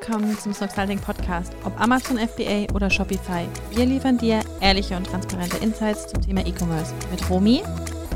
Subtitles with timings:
[0.00, 1.52] Willkommen zum Snoxalting Podcast.
[1.62, 6.92] Ob Amazon FBA oder Shopify, wir liefern dir ehrliche und transparente Insights zum Thema E-Commerce
[7.12, 7.62] mit Romy,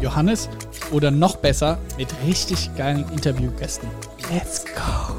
[0.01, 0.49] Johannes
[0.91, 3.89] oder noch besser mit richtig geilen Interviewgästen.
[4.33, 5.15] Let's go!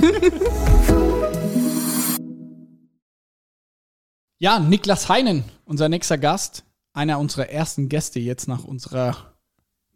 [4.40, 9.34] ja, Niklas Heinen, unser nächster Gast, einer unserer ersten Gäste jetzt nach unserer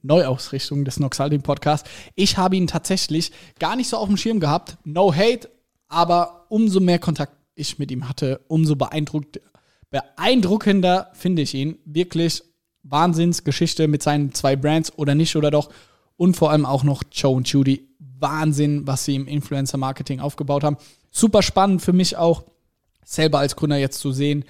[0.03, 1.91] Neuausrichtung des Noxalting Podcasts.
[2.15, 4.79] Ich habe ihn tatsächlich gar nicht so auf dem Schirm gehabt.
[4.85, 5.51] No hate,
[5.91, 9.41] aber umso mehr Kontakt ich mit ihm hatte, umso beeindruckt,
[9.91, 11.79] beeindruckender finde ich ihn.
[11.85, 12.43] Wirklich
[12.83, 15.69] Wahnsinnsgeschichte mit seinen zwei Brands oder nicht oder doch.
[16.17, 17.89] Und vor allem auch noch Joe und Judy.
[18.19, 20.77] Wahnsinn, was sie im Influencer-Marketing aufgebaut haben.
[21.11, 22.45] Super spannend für mich auch,
[23.05, 24.45] selber als Gründer jetzt zu sehen,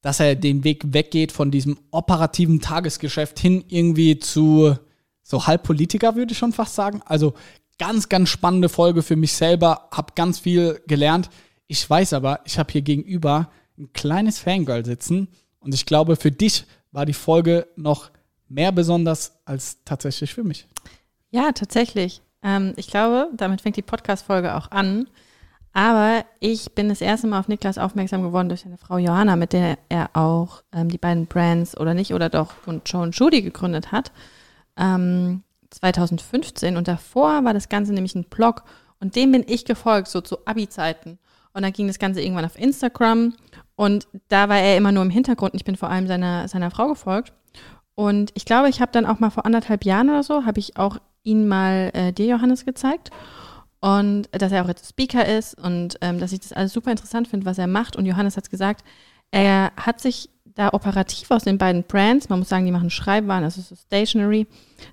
[0.00, 4.76] dass er den Weg weggeht von diesem operativen Tagesgeschäft hin irgendwie zu
[5.22, 7.02] so Halbpolitiker, würde ich schon fast sagen.
[7.04, 7.34] Also
[7.82, 11.30] ganz, ganz spannende Folge für mich selber, habe ganz viel gelernt.
[11.66, 15.26] Ich weiß aber, ich habe hier gegenüber ein kleines Fangirl sitzen
[15.58, 18.12] und ich glaube, für dich war die Folge noch
[18.48, 20.68] mehr besonders als tatsächlich für mich.
[21.30, 22.22] Ja, tatsächlich.
[22.44, 25.08] Ähm, ich glaube, damit fängt die Podcast-Folge auch an.
[25.72, 29.52] Aber ich bin das erste Mal auf Niklas aufmerksam geworden durch seine Frau Johanna, mit
[29.52, 33.42] der er auch ähm, die beiden Brands oder nicht oder doch und Joe und Judy
[33.42, 34.12] gegründet hat.
[34.76, 38.64] Ähm, 2015 und davor war das Ganze nämlich ein Blog
[39.00, 41.18] und dem bin ich gefolgt, so zu Abi-Zeiten.
[41.54, 43.34] Und dann ging das Ganze irgendwann auf Instagram
[43.76, 46.70] und da war er immer nur im Hintergrund und ich bin vor allem seiner, seiner
[46.70, 47.32] Frau gefolgt.
[47.94, 50.76] Und ich glaube, ich habe dann auch mal vor anderthalb Jahren oder so, habe ich
[50.76, 53.10] auch ihn mal äh, dir, Johannes, gezeigt
[53.80, 57.28] und dass er auch jetzt Speaker ist und ähm, dass ich das alles super interessant
[57.28, 57.96] finde, was er macht.
[57.96, 58.84] Und Johannes hat gesagt,
[59.32, 63.44] er hat sich da operativ aus den beiden Brands, man muss sagen, die machen Schreibwaren,
[63.44, 64.46] also so Stationery,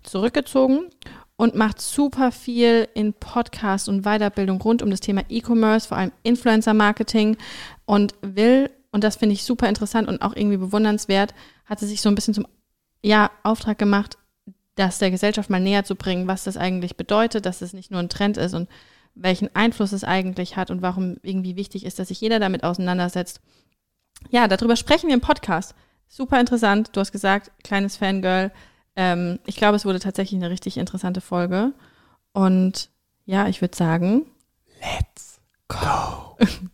[0.04, 0.90] zurückgezogen
[1.36, 6.12] und macht super viel in Podcasts und Weiterbildung rund um das Thema E-Commerce, vor allem
[6.24, 7.38] Influencer-Marketing
[7.86, 11.34] und will, und das finde ich super interessant und auch irgendwie bewundernswert,
[11.66, 12.48] hat sie sich so ein bisschen zum
[13.02, 14.18] ja, Auftrag gemacht,
[14.75, 18.00] das der Gesellschaft mal näher zu bringen, was das eigentlich bedeutet, dass es nicht nur
[18.00, 18.69] ein Trend ist und
[19.16, 23.42] welchen Einfluss es eigentlich hat und warum irgendwie wichtig ist, dass sich jeder damit auseinandersetzt.
[24.28, 25.74] Ja, darüber sprechen wir im Podcast.
[26.07, 26.96] Super interessant.
[26.96, 28.52] Du hast gesagt, kleines Fangirl.
[28.96, 31.74] Ähm, ich glaube, es wurde tatsächlich eine richtig interessante Folge.
[32.34, 32.90] Und
[33.25, 34.25] ja, ich würde sagen,
[34.81, 36.38] let's go.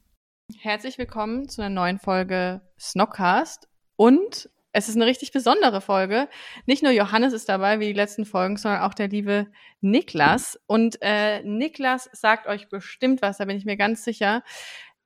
[0.59, 6.27] Herzlich willkommen zu einer neuen Folge Snockcast und es ist eine richtig besondere Folge.
[6.65, 9.47] Nicht nur Johannes ist dabei, wie die letzten Folgen, sondern auch der liebe
[9.79, 10.59] Niklas.
[10.67, 14.43] Und äh, Niklas sagt euch bestimmt was, da bin ich mir ganz sicher.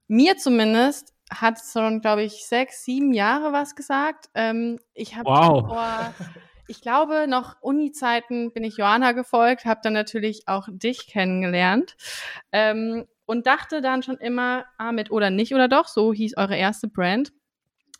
[0.07, 4.29] Mir zumindest hat schon, glaube ich, sechs, sieben Jahre was gesagt.
[4.33, 5.67] Ähm, ich habe wow.
[5.67, 6.13] vor,
[6.67, 11.95] ich glaube, noch Uni-Zeiten bin ich Johanna gefolgt, habe dann natürlich auch dich kennengelernt.
[12.51, 16.57] Ähm, und dachte dann schon immer, ah, mit oder nicht oder doch, so hieß eure
[16.57, 17.31] erste Brand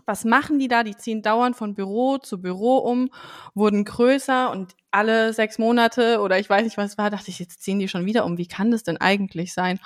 [0.10, 0.84] was machen die da?
[0.84, 3.10] Die ziehen dauernd von Büro zu Büro um,
[3.54, 7.38] wurden größer und alle sechs Monate oder ich weiß nicht, was es war, dachte ich,
[7.38, 8.40] jetzt ziehen die schon wieder um.
[8.40, 9.80] Wie kann das denn eigentlich sein?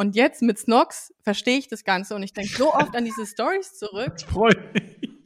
[0.00, 3.26] Und jetzt mit Snox verstehe ich das Ganze und ich denke so oft an diese
[3.26, 4.14] Stories zurück.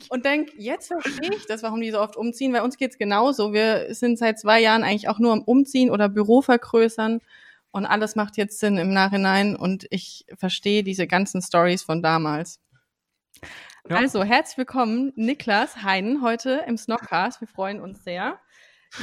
[0.08, 3.52] Und denke, jetzt verstehe ich das, warum die so oft umziehen, weil uns geht's genauso.
[3.52, 7.20] Wir sind seit zwei Jahren eigentlich auch nur am Umziehen oder Büro vergrößern
[7.70, 12.58] und alles macht jetzt Sinn im Nachhinein und ich verstehe diese ganzen Stories von damals.
[13.88, 13.98] Ja.
[13.98, 17.40] Also, herzlich willkommen, Niklas Heinen, heute im Snockcast.
[17.40, 18.40] Wir freuen uns sehr.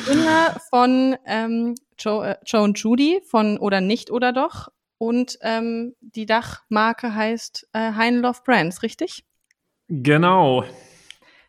[0.04, 4.68] Gründer von ähm, Joe, äh, Joe und Judy von Oder Nicht oder Doch.
[5.02, 9.26] Und ähm, die Dachmarke heißt äh, Heinen Love Brands, richtig?
[9.88, 10.64] Genau.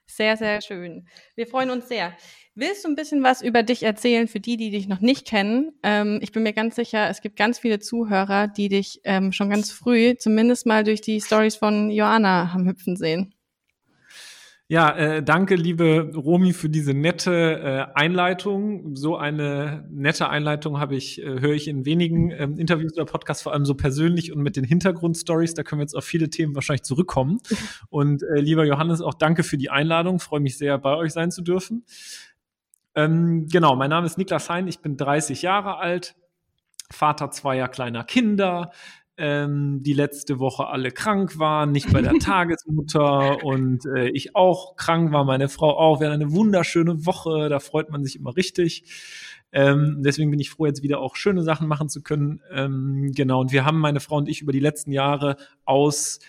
[0.07, 1.07] Sehr, sehr schön.
[1.35, 2.17] Wir freuen uns sehr.
[2.55, 5.79] Willst du ein bisschen was über dich erzählen für die, die dich noch nicht kennen?
[5.83, 9.51] Ähm, ich bin mir ganz sicher, es gibt ganz viele Zuhörer, die dich ähm, schon
[9.51, 13.35] ganz früh, zumindest mal durch die Stories von Joanna haben hüpfen sehen.
[14.73, 18.97] Ja, äh, danke, liebe Romi, für diese nette äh, Einleitung.
[18.97, 23.43] So eine nette Einleitung habe ich, äh, höre ich in wenigen ähm, Interviews oder Podcasts,
[23.43, 25.53] vor allem so persönlich und mit den Hintergrundstories.
[25.53, 27.41] Da können wir jetzt auf viele Themen wahrscheinlich zurückkommen.
[27.91, 30.21] Und äh, lieber Johannes, auch danke für die Einladung.
[30.21, 31.85] Freue mich sehr, bei euch sein zu dürfen.
[32.95, 36.15] Ähm, genau, mein Name ist Niklas Hein, ich bin 30 Jahre alt,
[36.91, 38.71] Vater zweier kleiner Kinder,
[39.19, 44.77] ähm, die letzte Woche alle krank waren, nicht bei der Tagesmutter und äh, ich auch
[44.77, 46.01] krank war, meine Frau auch.
[46.01, 48.85] Wir hatten eine wunderschöne Woche, da freut man sich immer richtig.
[49.53, 52.41] Ähm, deswegen bin ich froh, jetzt wieder auch schöne Sachen machen zu können.
[52.51, 56.21] Ähm, genau, und wir haben meine Frau und ich über die letzten Jahre aus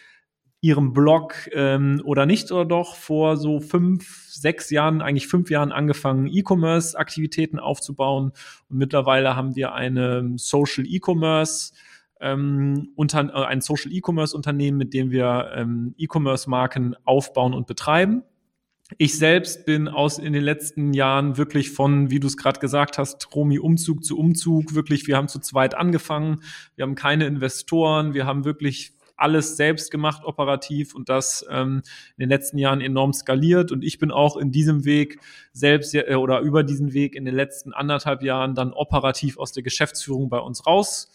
[0.59, 5.73] ihrem Blog ähm, oder nicht oder doch vor so fünf, sechs Jahren, eigentlich fünf Jahren
[5.73, 8.31] angefangen, E-Commerce-Aktivitäten aufzubauen.
[8.69, 11.73] Und mittlerweile haben wir eine Social E-Commerce
[12.23, 17.67] ähm, unter, äh, ein Social E-Commerce Unternehmen, mit dem wir ähm, E-Commerce Marken aufbauen und
[17.67, 18.23] betreiben.
[18.97, 22.97] Ich selbst bin aus in den letzten Jahren wirklich von, wie du es gerade gesagt
[22.97, 26.41] hast, Romi Umzug zu Umzug, wirklich, wir haben zu zweit angefangen,
[26.75, 31.81] wir haben keine Investoren, wir haben wirklich alles selbst gemacht operativ und das ähm,
[32.17, 33.71] in den letzten Jahren enorm skaliert.
[33.71, 35.19] Und ich bin auch in diesem Weg
[35.53, 39.63] selbst äh, oder über diesen Weg in den letzten anderthalb Jahren dann operativ aus der
[39.63, 41.11] Geschäftsführung bei uns raus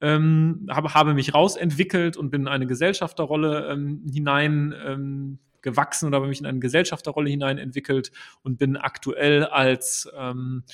[0.00, 6.16] ähm, habe, habe mich rausentwickelt und bin in eine Gesellschafterrolle ähm, hinein ähm, gewachsen oder
[6.16, 8.10] habe mich in eine Gesellschafterrolle hinein entwickelt
[8.42, 10.64] und bin aktuell als ähm,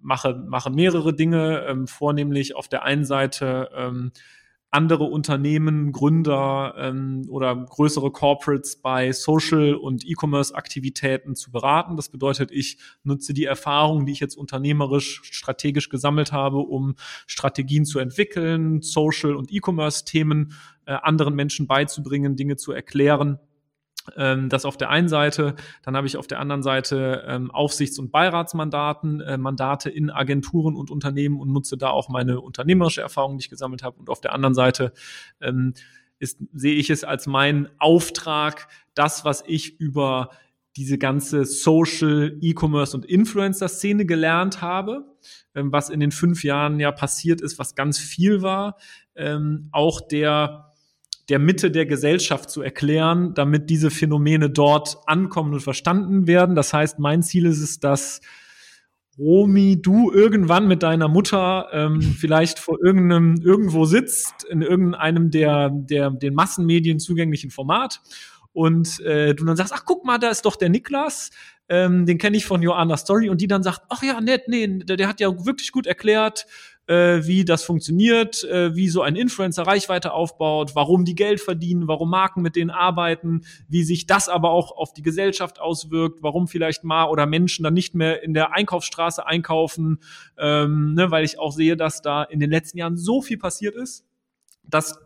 [0.00, 4.12] mache, mache mehrere Dinge, ähm, vornehmlich auf der einen Seite ähm,
[4.74, 11.96] andere Unternehmen, Gründer ähm, oder größere Corporates bei Social- und E-Commerce-Aktivitäten zu beraten.
[11.96, 16.96] Das bedeutet, ich nutze die Erfahrungen, die ich jetzt unternehmerisch, strategisch gesammelt habe, um
[17.28, 20.54] Strategien zu entwickeln, Social- und E-Commerce-Themen
[20.86, 23.38] äh, anderen Menschen beizubringen, Dinge zu erklären
[24.16, 25.54] ähm, das auf der einen Seite.
[25.82, 30.76] Dann habe ich auf der anderen Seite ähm, Aufsichts- und Beiratsmandaten, äh, Mandate in Agenturen
[30.76, 33.98] und Unternehmen und nutze da auch meine unternehmerische Erfahrung, die ich gesammelt habe.
[33.98, 34.92] Und auf der anderen Seite
[35.40, 35.74] ähm,
[36.18, 40.30] ist, sehe ich es als meinen Auftrag, das, was ich über
[40.76, 45.04] diese ganze Social, E-Commerce und Influencer-Szene gelernt habe,
[45.54, 48.76] ähm, was in den fünf Jahren ja passiert ist, was ganz viel war,
[49.14, 50.73] ähm, auch der
[51.28, 56.54] der Mitte der Gesellschaft zu erklären, damit diese Phänomene dort ankommen und verstanden werden.
[56.54, 58.20] Das heißt, mein Ziel ist es, dass
[59.18, 65.70] Romi, du irgendwann mit deiner Mutter ähm, vielleicht vor irgendeinem irgendwo sitzt in irgendeinem der
[65.72, 68.00] der den Massenmedien zugänglichen Format
[68.52, 71.30] und äh, du dann sagst, ach guck mal, da ist doch der Niklas,
[71.68, 74.66] ähm, den kenne ich von Joanna Story und die dann sagt, ach ja, nett, nee,
[74.66, 76.46] der, der hat ja wirklich gut erklärt,
[76.86, 81.88] äh, wie das funktioniert, äh, wie so ein Influencer Reichweite aufbaut, warum die Geld verdienen,
[81.88, 86.46] warum Marken mit denen arbeiten, wie sich das aber auch auf die Gesellschaft auswirkt, warum
[86.46, 90.00] vielleicht mal oder Menschen dann nicht mehr in der Einkaufsstraße einkaufen,
[90.38, 93.74] ähm, ne, weil ich auch sehe, dass da in den letzten Jahren so viel passiert
[93.74, 94.04] ist,
[94.62, 94.98] dass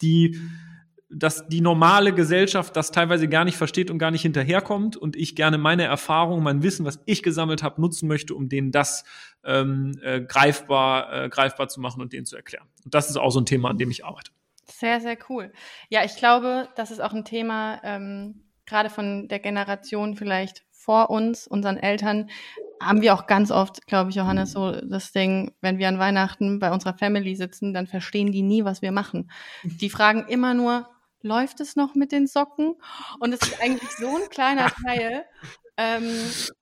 [0.00, 0.38] die
[1.12, 5.36] dass die normale Gesellschaft das teilweise gar nicht versteht und gar nicht hinterherkommt und ich
[5.36, 9.04] gerne meine Erfahrungen, mein Wissen, was ich gesammelt habe, nutzen möchte, um denen das
[9.44, 12.66] ähm, äh, greifbar, äh, greifbar zu machen und denen zu erklären.
[12.84, 14.30] Und das ist auch so ein Thema, an dem ich arbeite.
[14.64, 15.52] Sehr, sehr cool.
[15.90, 21.10] Ja, ich glaube, das ist auch ein Thema, ähm, gerade von der Generation vielleicht vor
[21.10, 22.30] uns, unseren Eltern,
[22.82, 26.58] haben wir auch ganz oft, glaube ich, Johannes, so das Ding, wenn wir an Weihnachten
[26.58, 29.30] bei unserer Family sitzen, dann verstehen die nie, was wir machen.
[29.62, 30.88] Die fragen immer nur,
[31.22, 32.74] läuft es noch mit den Socken?
[33.18, 35.24] Und es ist eigentlich so ein kleiner Teil.
[35.76, 36.04] Ähm,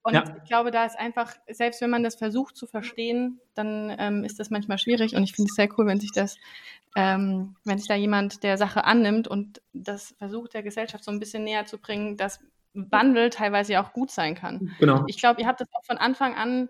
[0.03, 0.25] und ja.
[0.43, 4.39] ich glaube, da ist einfach, selbst wenn man das versucht zu verstehen, dann ähm, ist
[4.39, 5.17] das manchmal schwierig.
[5.17, 6.37] Und ich finde es sehr cool, wenn sich das,
[6.97, 11.19] ähm, wenn sich da jemand der Sache annimmt und das versucht, der Gesellschaft so ein
[11.19, 12.41] bisschen näher zu bringen, dass
[12.73, 14.75] Wandel teilweise ja auch gut sein kann.
[14.79, 15.05] Genau.
[15.09, 16.69] Ich glaube, ihr habt das auch von Anfang an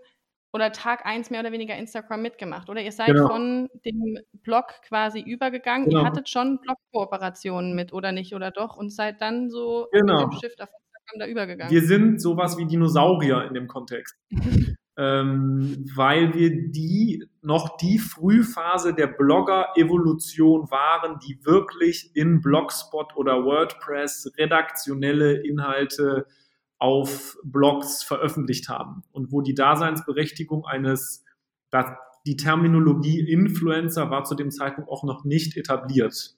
[0.53, 2.83] oder Tag eins mehr oder weniger Instagram mitgemacht, oder?
[2.83, 3.29] Ihr seid genau.
[3.29, 5.89] von dem Blog quasi übergegangen.
[5.89, 6.01] Genau.
[6.01, 8.77] Ihr hattet schon Blog-Kooperationen mit, oder nicht, oder doch?
[8.77, 10.27] Und seid dann so genau.
[10.27, 11.73] mit dem Shift auf Instagram da übergegangen.
[11.73, 14.17] Wir sind sowas wie Dinosaurier in dem Kontext.
[14.97, 23.45] ähm, weil wir die noch die Frühphase der Blogger-Evolution waren, die wirklich in Blogspot oder
[23.45, 26.27] WordPress redaktionelle Inhalte
[26.81, 31.25] auf Blogs veröffentlicht haben und wo die Daseinsberechtigung eines,
[32.27, 36.37] die Terminologie Influencer war zu dem Zeitpunkt auch noch nicht etabliert.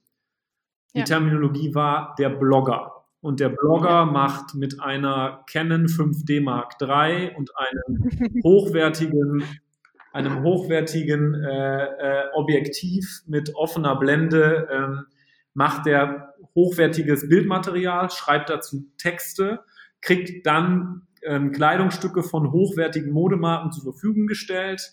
[0.95, 1.05] Die ja.
[1.05, 3.05] Terminologie war der Blogger.
[3.21, 9.45] Und der Blogger macht mit einer Canon 5D Mark III und einem hochwertigen,
[10.13, 15.07] einem hochwertigen äh, äh, Objektiv mit offener Blende, ähm,
[15.55, 19.61] macht der hochwertiges Bildmaterial, schreibt dazu Texte
[20.03, 24.93] kriegt dann ähm, Kleidungsstücke von hochwertigen Modemarken zur Verfügung gestellt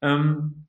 [0.00, 0.66] ähm,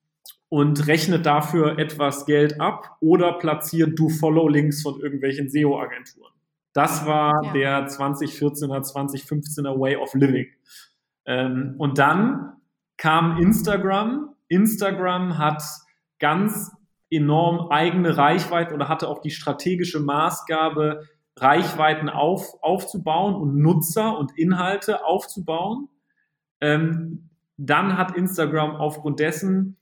[0.50, 6.34] und rechnet dafür etwas Geld ab oder platziert Do-Follow-Links von irgendwelchen SEO-Agenturen.
[6.74, 7.54] Das war ja.
[7.54, 10.48] der 2014er, 2015er Way of Living.
[11.26, 12.54] Ähm, und dann
[12.98, 14.36] kam Instagram.
[14.50, 15.64] Instagram hat
[16.20, 16.72] ganz
[17.10, 21.08] enorm eigene Reichweite oder hatte auch die strategische Maßgabe,
[21.42, 25.90] Reichweiten auf, aufzubauen und Nutzer und Inhalte aufzubauen.
[26.62, 29.78] Ähm, dann hat Instagram aufgrund dessen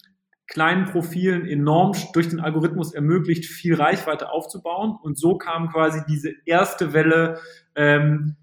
[0.48, 4.98] kleinen Profilen enorm durch den Algorithmus ermöglicht, viel Reichweite aufzubauen.
[5.02, 7.40] Und so kam quasi diese erste Welle,
[7.76, 8.38] ähm,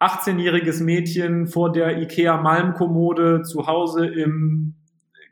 [0.00, 4.76] 18-jähriges Mädchen vor der IKEA Malmkommode zu Hause im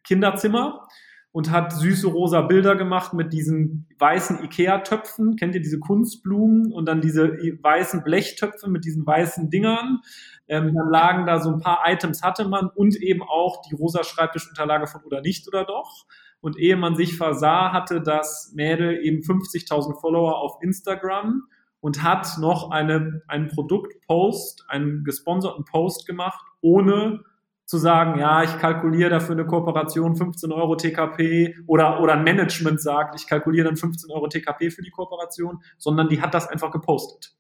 [0.05, 0.87] Kinderzimmer
[1.33, 5.37] und hat süße rosa Bilder gemacht mit diesen weißen Ikea-Töpfen.
[5.37, 6.73] Kennt ihr diese Kunstblumen?
[6.73, 10.01] Und dann diese weißen Blechtöpfe mit diesen weißen Dingern.
[10.49, 14.05] Ähm, dann lagen da so ein paar Items hatte man und eben auch die rosa
[14.05, 16.07] Schreibtischunterlage von oder nicht oder doch.
[16.41, 21.43] Und ehe man sich versah, hatte das Mädel eben 50.000 Follower auf Instagram
[21.81, 27.21] und hat noch eine, einen Produktpost, einen gesponserten Post gemacht, ohne
[27.69, 32.81] zu sagen, ja, ich kalkuliere dafür eine Kooperation 15 Euro TKP oder, oder ein Management
[32.81, 36.71] sagt, ich kalkuliere dann 15 Euro TKP für die Kooperation, sondern die hat das einfach
[36.71, 37.37] gepostet.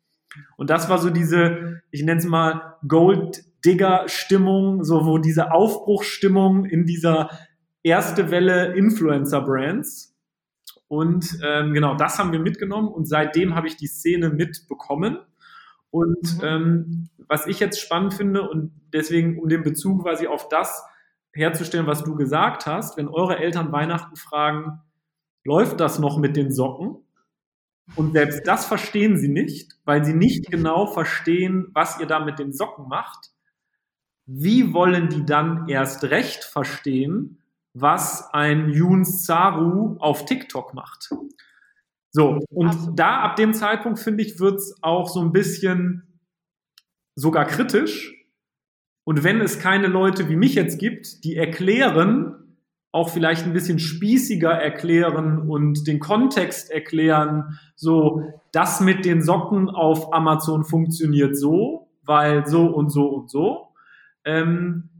[0.59, 5.51] Und das war so diese, ich nenne es mal Gold Digger Stimmung, so wo diese
[5.51, 7.31] Aufbruchstimmung in dieser
[7.83, 10.15] erste Welle Influencer Brands.
[10.89, 15.21] Und ähm, genau, das haben wir mitgenommen und seitdem habe ich die Szene mitbekommen.
[15.91, 16.45] Und mhm.
[16.45, 20.83] ähm, was ich jetzt spannend finde und deswegen, um den Bezug quasi auf das
[21.33, 24.81] herzustellen, was du gesagt hast, wenn eure Eltern Weihnachten fragen,
[25.45, 26.97] läuft das noch mit den Socken?
[27.97, 32.39] Und selbst das verstehen sie nicht, weil sie nicht genau verstehen, was ihr da mit
[32.39, 33.31] den Socken macht.
[34.27, 37.39] Wie wollen die dann erst recht verstehen,
[37.73, 41.11] was ein Yoon Saru auf TikTok macht?
[42.19, 42.99] So, und Absolut.
[42.99, 46.19] da ab dem Zeitpunkt, finde ich, wird's auch so ein bisschen
[47.15, 48.13] sogar kritisch.
[49.05, 52.57] Und wenn es keine Leute wie mich jetzt gibt, die erklären,
[52.91, 59.71] auch vielleicht ein bisschen spießiger erklären und den Kontext erklären, so, das mit den Socken
[59.71, 63.69] auf Amazon funktioniert so, weil so und so und so.
[64.25, 64.98] Ähm,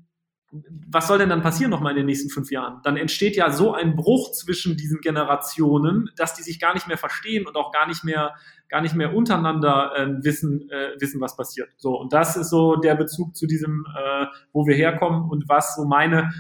[0.51, 2.81] was soll denn dann passieren nochmal in den nächsten fünf Jahren?
[2.83, 6.97] Dann entsteht ja so ein Bruch zwischen diesen Generationen, dass die sich gar nicht mehr
[6.97, 8.35] verstehen und auch gar nicht mehr,
[8.69, 11.69] gar nicht mehr untereinander äh, wissen, äh, wissen, was passiert.
[11.77, 15.77] So, und das ist so der Bezug zu diesem, äh, wo wir herkommen und was
[15.77, 16.31] so meine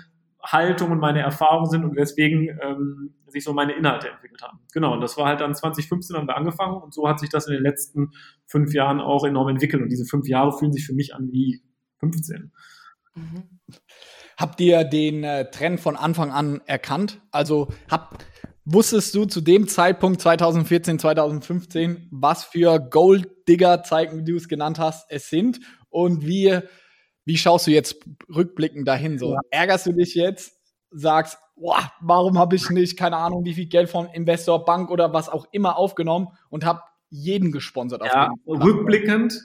[0.42, 4.60] Haltung und meine Erfahrungen sind und weswegen ähm, sich so meine Inhalte entwickelt haben.
[4.72, 7.46] Genau, und das war halt dann 2015 haben wir angefangen und so hat sich das
[7.46, 8.12] in den letzten
[8.46, 9.82] fünf Jahren auch enorm entwickelt.
[9.82, 11.62] Und diese fünf Jahre fühlen sich für mich an wie
[12.00, 12.52] 15.
[13.14, 13.57] Mhm.
[14.38, 17.20] Habt ihr den äh, Trend von Anfang an erkannt?
[17.32, 18.24] Also hab,
[18.64, 24.46] wusstest du zu dem Zeitpunkt 2014, 2015, was für Gold Digger Zeichen, wie du es
[24.46, 25.58] genannt hast, es sind?
[25.90, 26.60] Und wie,
[27.24, 27.96] wie schaust du jetzt
[28.32, 29.18] rückblickend dahin?
[29.18, 29.40] So, ja.
[29.50, 30.52] ärgerst du dich jetzt?
[30.92, 35.12] Sagst, boah, warum habe ich nicht, keine Ahnung, wie viel Geld von Investor, Bank oder
[35.12, 38.04] was auch immer aufgenommen und habe jeden gesponsert?
[38.04, 39.36] Ja, rückblickend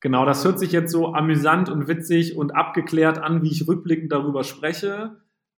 [0.00, 4.12] Genau, das hört sich jetzt so amüsant und witzig und abgeklärt an, wie ich rückblickend
[4.12, 5.16] darüber spreche.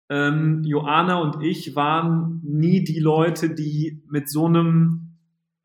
[0.10, 5.18] Ähm, Joanna und ich waren nie die Leute, die mit so einem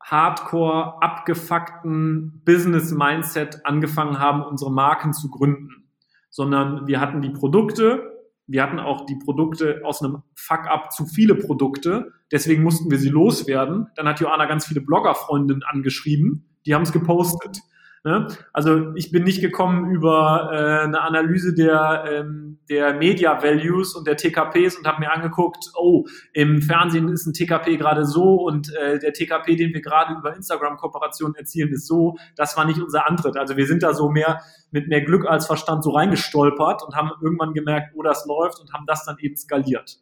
[0.03, 5.89] Hardcore abgefuckten Business-Mindset angefangen haben, unsere Marken zu gründen,
[6.29, 8.11] sondern wir hatten die Produkte,
[8.45, 13.09] wir hatten auch die Produkte aus einem Fuck-up zu viele Produkte, deswegen mussten wir sie
[13.09, 13.87] loswerden.
[13.95, 17.61] Dann hat Joanna ganz viele Blogger-Freundinnen angeschrieben, die haben es gepostet.
[18.05, 18.27] Ne?
[18.51, 24.05] Also ich bin nicht gekommen über äh, eine Analyse der, ähm, der Media Values und
[24.05, 28.73] der TKPs und habe mir angeguckt, oh, im Fernsehen ist ein TKP gerade so und
[28.75, 32.17] äh, der TKP, den wir gerade über Instagram-Kooperationen erzielen, ist so.
[32.35, 33.37] Das war nicht unser Antritt.
[33.37, 34.41] Also wir sind da so mehr
[34.71, 38.73] mit mehr Glück als Verstand so reingestolpert und haben irgendwann gemerkt, oh, das läuft und
[38.73, 39.99] haben das dann eben skaliert.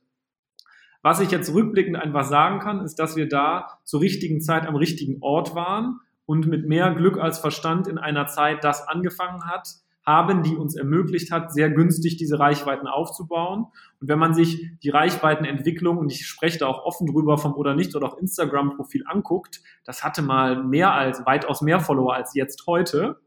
[1.03, 4.75] Was ich jetzt rückblickend einfach sagen kann, ist, dass wir da zur richtigen Zeit am
[4.75, 5.99] richtigen Ort waren
[6.31, 9.67] und mit mehr Glück als Verstand in einer Zeit das angefangen hat,
[10.05, 13.65] haben, die uns ermöglicht hat, sehr günstig diese Reichweiten aufzubauen.
[13.99, 17.75] Und wenn man sich die Reichweitenentwicklung, und ich spreche da auch offen drüber vom oder
[17.75, 22.65] nicht oder auch Instagram-Profil anguckt, das hatte mal mehr als, weitaus mehr Follower als jetzt
[22.65, 23.19] heute,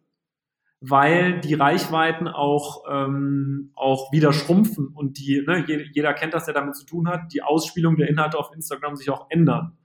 [0.81, 6.55] weil die Reichweiten auch, ähm, auch wieder schrumpfen und die, ne, jeder kennt das, der
[6.55, 9.77] damit zu tun hat, die Ausspielung der Inhalte auf Instagram sich auch ändern.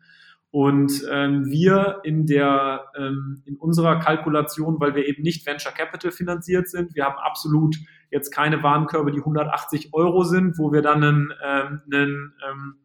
[0.51, 6.11] Und ähm, wir in der ähm, in unserer Kalkulation, weil wir eben nicht Venture Capital
[6.11, 7.77] finanziert sind, wir haben absolut
[8.09, 12.75] jetzt keine Warenkörbe, die 180 Euro sind, wo wir dann einen, ähm, einen, ähm,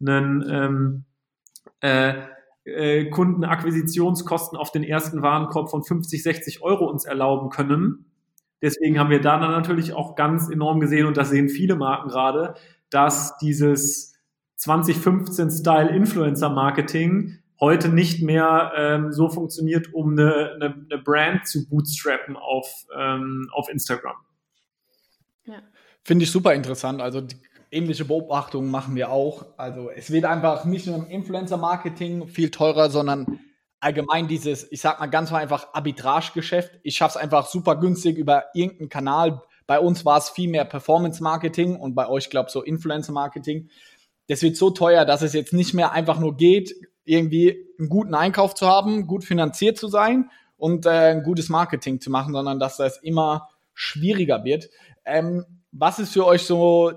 [0.00, 1.04] einen ähm,
[1.80, 2.14] äh,
[2.64, 8.04] äh, Kundenakquisitionskosten auf den ersten Warenkorb von 50, 60 Euro uns erlauben können.
[8.62, 12.10] Deswegen haben wir da dann natürlich auch ganz enorm gesehen, und das sehen viele Marken
[12.10, 12.54] gerade,
[12.90, 14.09] dass dieses
[14.60, 22.36] 2015-Style Influencer-Marketing heute nicht mehr ähm, so funktioniert, um eine, eine, eine Brand zu bootstrappen
[22.36, 24.16] auf, ähm, auf Instagram.
[25.44, 25.62] Ja.
[26.02, 27.02] Finde ich super interessant.
[27.02, 27.36] Also die
[27.70, 29.46] ähnliche Beobachtungen machen wir auch.
[29.58, 33.40] Also es wird einfach nicht nur im Influencer-Marketing viel teurer, sondern
[33.80, 36.80] allgemein dieses, ich sag mal ganz einfach Arbitrage-Geschäft.
[36.82, 40.64] Ich schaffe es einfach super günstig über irgendeinen Kanal Bei uns war es viel mehr
[40.64, 43.68] Performance-Marketing und bei euch, glaube ich, so Influencer-Marketing.
[44.30, 46.72] Das wird so teuer, dass es jetzt nicht mehr einfach nur geht,
[47.04, 52.00] irgendwie einen guten Einkauf zu haben, gut finanziert zu sein und äh, ein gutes Marketing
[52.00, 54.70] zu machen, sondern dass das immer schwieriger wird.
[55.04, 56.92] Ähm, was ist für euch so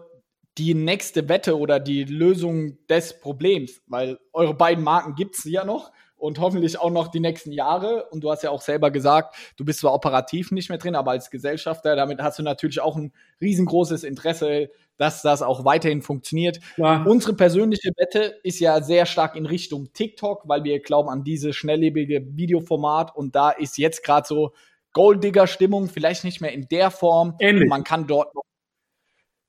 [0.60, 3.82] die nächste Wette oder die Lösung des Problems?
[3.88, 5.92] Weil eure beiden Marken gibt's ja noch
[6.24, 8.10] und hoffentlich auch noch die nächsten Jahre.
[8.12, 11.12] Und du hast ja auch selber gesagt, du bist zwar operativ nicht mehr drin, aber
[11.12, 13.12] als Gesellschafter, damit hast du natürlich auch ein
[13.42, 16.60] riesengroßes Interesse, dass das auch weiterhin funktioniert.
[16.78, 17.04] Ja.
[17.04, 21.56] Unsere persönliche Wette ist ja sehr stark in Richtung TikTok, weil wir glauben an dieses
[21.56, 24.54] schnelllebige Videoformat und da ist jetzt gerade so
[24.94, 27.36] Golddigger-Stimmung, vielleicht nicht mehr in der Form.
[27.40, 27.68] Ähnlich.
[27.68, 28.44] Man kann dort noch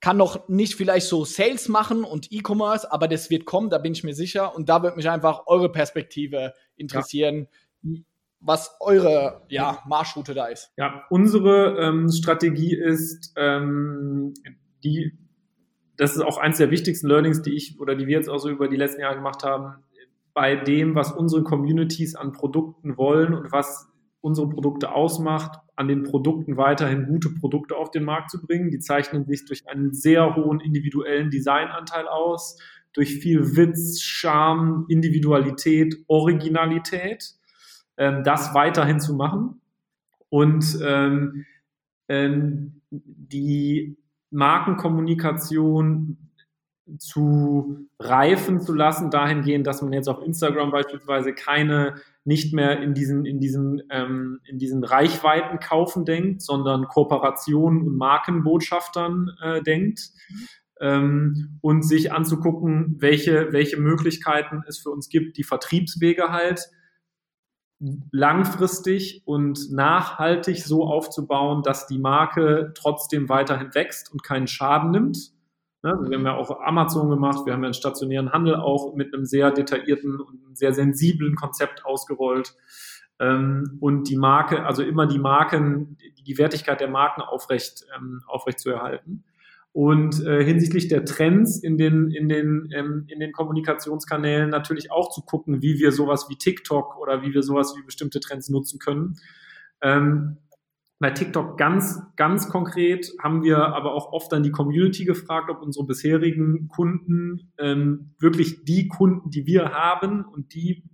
[0.05, 3.93] kann noch nicht vielleicht so Sales machen und E-Commerce, aber das wird kommen, da bin
[3.93, 4.55] ich mir sicher.
[4.55, 7.49] Und da würde mich einfach eure Perspektive interessieren,
[7.81, 8.01] ja.
[8.39, 10.73] was eure ja, Marschroute da ist.
[10.77, 14.35] Ja, unsere ähm, Strategie ist, ähm,
[14.85, 15.17] die,
[15.97, 18.49] das ist auch eins der wichtigsten Learnings, die ich oder die wir jetzt auch so
[18.49, 19.77] über die letzten Jahre gemacht haben,
[20.33, 23.89] bei dem, was unsere Communities an Produkten wollen und was
[24.21, 28.71] unsere Produkte ausmacht, an den Produkten weiterhin gute Produkte auf den Markt zu bringen.
[28.71, 32.59] Die zeichnen sich durch einen sehr hohen individuellen Designanteil aus,
[32.95, 37.35] durch viel Witz, Charme, Individualität, Originalität.
[37.97, 39.61] Ähm, das weiterhin zu machen
[40.29, 41.45] und ähm,
[42.09, 43.97] ähm, die
[44.35, 46.19] Markenkommunikation
[46.99, 52.95] zu reifen zu lassen, dahingehend, dass man jetzt auf Instagram beispielsweise keine nicht mehr in
[52.95, 60.11] diesen, in diesen, ähm, in diesen Reichweiten kaufen denkt, sondern Kooperationen und Markenbotschaftern äh, denkt.
[60.81, 66.69] Ähm, und sich anzugucken, welche, welche Möglichkeiten es für uns gibt, die Vertriebswege halt
[68.13, 75.35] langfristig und nachhaltig so aufzubauen, dass die Marke trotzdem weiterhin wächst und keinen Schaden nimmt
[75.85, 75.91] Ne?
[75.91, 79.15] Also wir haben ja auch Amazon gemacht, wir haben ja einen stationären Handel auch mit
[79.15, 82.55] einem sehr detaillierten und sehr sensiblen Konzept ausgerollt.
[83.21, 88.61] Ähm, und die Marke, also immer die Marken, die Wertigkeit der Marken aufrecht, ähm, aufrecht
[88.61, 89.25] zu erhalten.
[89.75, 95.11] Und äh, hinsichtlich der Trends in den, in, den, ähm, in den Kommunikationskanälen natürlich auch
[95.11, 98.79] zu gucken, wie wir sowas wie TikTok oder wie wir sowas wie bestimmte Trends nutzen
[98.79, 99.17] können.
[99.83, 100.37] Ähm,
[101.01, 105.61] bei TikTok ganz, ganz konkret haben wir aber auch oft dann die Community gefragt, ob
[105.61, 110.85] unsere bisherigen Kunden ähm, wirklich die Kunden, die wir haben und die,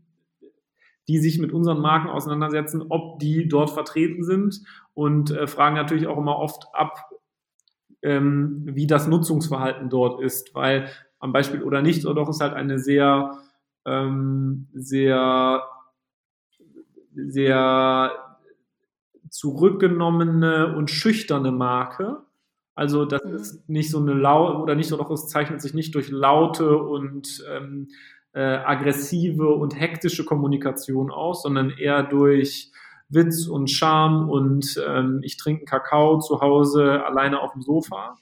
[1.06, 4.62] die sich mit unseren Marken auseinandersetzen, ob die dort vertreten sind
[4.94, 7.10] und äh, fragen natürlich auch immer oft ab,
[8.02, 12.54] ähm, wie das Nutzungsverhalten dort ist, weil am Beispiel oder nicht oder doch ist halt
[12.54, 13.38] eine sehr,
[13.84, 15.62] ähm, sehr,
[17.14, 18.38] sehr
[19.28, 22.22] zurückgenommene und schüchterne Marke.
[22.74, 23.34] Also das mhm.
[23.34, 26.78] ist nicht so eine laut oder nicht so doch es zeichnet sich nicht durch laute
[26.78, 27.88] und ähm,
[28.32, 32.72] äh, aggressive und hektische Kommunikation aus, sondern eher durch
[33.10, 38.16] Witz und Charme und ähm, ich trinke Kakao zu Hause alleine auf dem Sofa.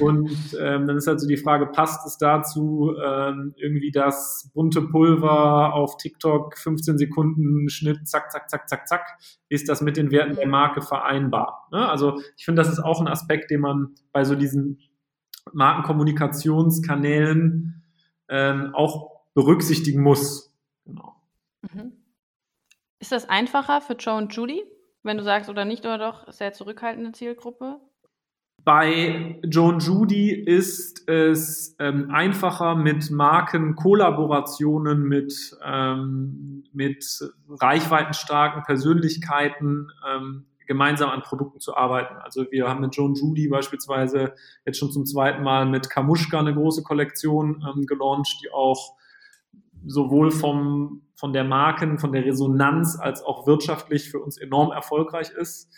[0.00, 4.82] Und ähm, dann ist halt so die Frage, passt es dazu, ähm, irgendwie das bunte
[4.82, 9.16] Pulver auf TikTok 15 Sekunden Schnitt, zack, zack, zack, zack, zack,
[9.48, 11.68] ist das mit den Werten der Marke vereinbar?
[11.70, 11.88] Ne?
[11.88, 14.80] Also ich finde, das ist auch ein Aspekt, den man bei so diesen
[15.52, 17.84] Markenkommunikationskanälen
[18.28, 20.52] ähm, auch berücksichtigen muss.
[20.84, 21.14] Genau.
[21.72, 21.92] Mhm.
[23.06, 24.64] Ist das einfacher für Joe und Judy,
[25.04, 27.76] wenn du sagst oder nicht oder doch, sehr zurückhaltende Zielgruppe?
[28.64, 37.06] Bei Joan Judy ist es ähm, einfacher mit Markenkollaborationen, mit, ähm, mit
[37.48, 42.16] reichweitenstarken Persönlichkeiten ähm, gemeinsam an Produkten zu arbeiten.
[42.16, 46.54] Also wir haben mit Joan Judy beispielsweise jetzt schon zum zweiten Mal mit Kamushka eine
[46.54, 48.96] große Kollektion ähm, gelauncht, die auch
[49.86, 55.30] sowohl vom, von der Marken, von der Resonanz als auch wirtschaftlich für uns enorm erfolgreich
[55.30, 55.68] ist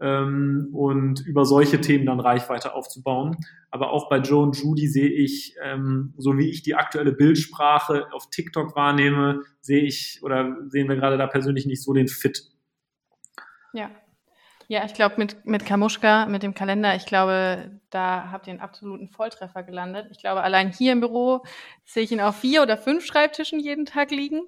[0.00, 3.36] ähm, und über solche Themen dann Reichweite aufzubauen.
[3.70, 8.12] Aber auch bei Joe und Judy sehe ich, ähm, so wie ich die aktuelle Bildsprache
[8.12, 12.50] auf TikTok wahrnehme, sehe ich oder sehen wir gerade da persönlich nicht so den Fit.
[13.72, 13.90] Ja.
[14.72, 18.62] Ja, ich glaube, mit, mit Kamuschka, mit dem Kalender, ich glaube, da habt ihr einen
[18.62, 20.08] absoluten Volltreffer gelandet.
[20.10, 21.42] Ich glaube, allein hier im Büro
[21.84, 24.40] sehe ich ihn auf vier oder fünf Schreibtischen jeden Tag liegen.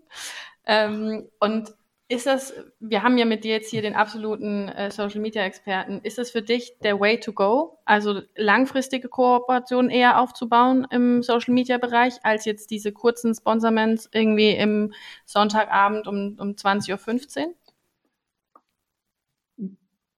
[0.65, 1.75] Ähm, und
[2.09, 6.01] ist das, wir haben ja mit dir jetzt hier den absoluten äh, Social Media Experten,
[6.03, 7.79] ist das für dich der Way to go?
[7.85, 14.53] Also langfristige Kooperationen eher aufzubauen im Social Media Bereich, als jetzt diese kurzen Sponsorments irgendwie
[14.53, 14.95] im
[15.27, 17.55] Sonntagabend um, um 20.15 Uhr?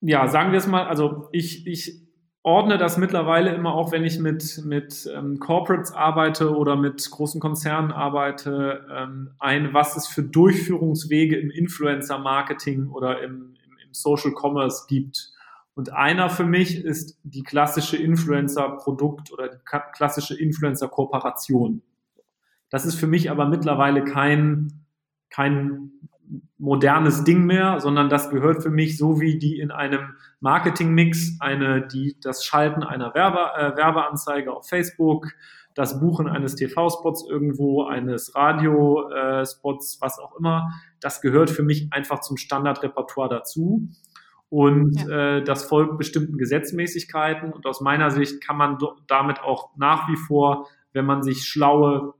[0.01, 2.07] Ja, sagen wir es mal, also ich, ich
[2.43, 7.41] ordne das mittlerweile immer auch, wenn ich mit, mit ähm, Corporates arbeite oder mit großen
[7.41, 14.31] Konzernen arbeite, ähm, ein, was es für Durchführungswege im Influencer-Marketing oder im, im, im Social
[14.31, 15.33] Commerce gibt.
[15.73, 19.59] Und einer für mich ist die klassische Influencer-Produkt oder die
[19.93, 21.81] klassische Influencer-Kooperation.
[22.69, 24.85] Das ist für mich aber mittlerweile kein,
[25.29, 25.91] kein
[26.57, 31.87] modernes Ding mehr, sondern das gehört für mich so wie die in einem Marketingmix eine,
[31.87, 35.27] die, das Schalten einer Werbe, äh, Werbeanzeige auf Facebook,
[35.73, 41.87] das Buchen eines TV-Spots irgendwo, eines Radiospots, äh, was auch immer, das gehört für mich
[41.91, 43.87] einfach zum Standardrepertoire dazu.
[44.49, 45.37] Und ja.
[45.37, 47.51] äh, das folgt bestimmten Gesetzmäßigkeiten.
[47.51, 52.13] Und aus meiner Sicht kann man damit auch nach wie vor, wenn man sich schlaue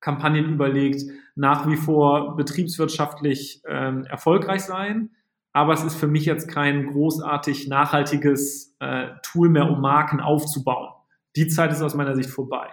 [0.00, 1.02] Kampagnen überlegt,
[1.34, 5.10] nach wie vor betriebswirtschaftlich ähm, erfolgreich sein.
[5.52, 10.90] Aber es ist für mich jetzt kein großartig nachhaltiges äh, Tool mehr, um Marken aufzubauen.
[11.36, 12.68] Die Zeit ist aus meiner Sicht vorbei.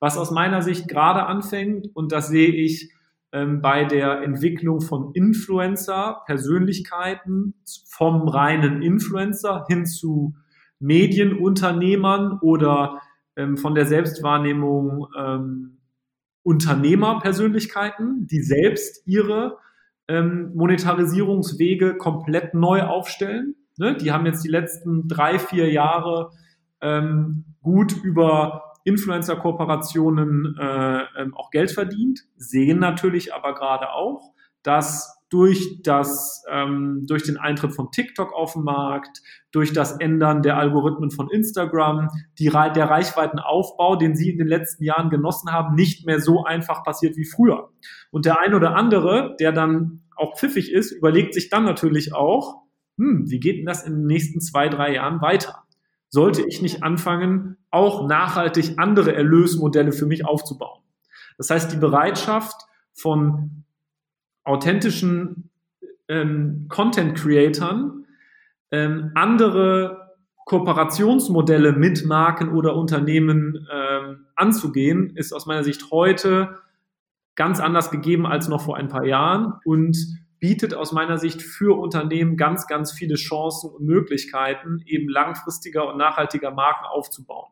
[0.00, 2.90] Was aus meiner Sicht gerade anfängt, und das sehe ich
[3.32, 7.54] ähm, bei der Entwicklung von Influencer, Persönlichkeiten
[7.88, 10.34] vom reinen Influencer hin zu
[10.78, 13.00] Medienunternehmern oder
[13.36, 15.78] ähm, von der Selbstwahrnehmung ähm,
[16.44, 19.58] Unternehmerpersönlichkeiten, die selbst ihre
[20.06, 23.56] ähm, Monetarisierungswege komplett neu aufstellen.
[23.78, 23.96] Ne?
[23.96, 26.30] Die haben jetzt die letzten drei, vier Jahre
[26.80, 35.23] ähm, gut über Influencer-Kooperationen äh, ähm, auch Geld verdient, sehen natürlich aber gerade auch, dass
[35.34, 39.20] durch das, ähm, durch den Eintritt von TikTok auf den Markt,
[39.50, 44.84] durch das Ändern der Algorithmen von Instagram, die, der Reichweitenaufbau, den Sie in den letzten
[44.84, 47.70] Jahren genossen haben, nicht mehr so einfach passiert wie früher.
[48.12, 52.62] Und der ein oder andere, der dann auch pfiffig ist, überlegt sich dann natürlich auch,
[52.96, 55.64] hm, wie geht denn das in den nächsten zwei, drei Jahren weiter?
[56.10, 60.80] Sollte ich nicht anfangen, auch nachhaltig andere Erlösmodelle für mich aufzubauen?
[61.38, 62.54] Das heißt, die Bereitschaft
[62.92, 63.63] von
[64.44, 65.50] authentischen
[66.08, 68.04] ähm, Content-Creatern
[68.70, 70.14] ähm, andere
[70.46, 76.58] Kooperationsmodelle mit Marken oder Unternehmen ähm, anzugehen, ist aus meiner Sicht heute
[77.34, 79.96] ganz anders gegeben als noch vor ein paar Jahren und
[80.38, 85.96] bietet aus meiner Sicht für Unternehmen ganz, ganz viele Chancen und Möglichkeiten, eben langfristiger und
[85.96, 87.50] nachhaltiger Marken aufzubauen.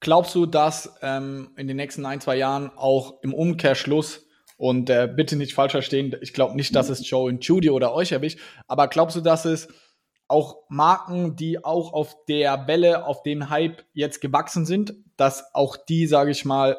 [0.00, 4.26] Glaubst du, dass ähm, in den nächsten ein, zwei Jahren auch im Umkehrschluss
[4.64, 7.92] und äh, bitte nicht falsch verstehen, ich glaube nicht, dass es Joe und Judy oder
[7.92, 9.68] euch erwischt, aber glaubst du, dass es
[10.26, 15.76] auch Marken, die auch auf der Welle, auf dem Hype jetzt gewachsen sind, dass auch
[15.76, 16.78] die, sage ich mal,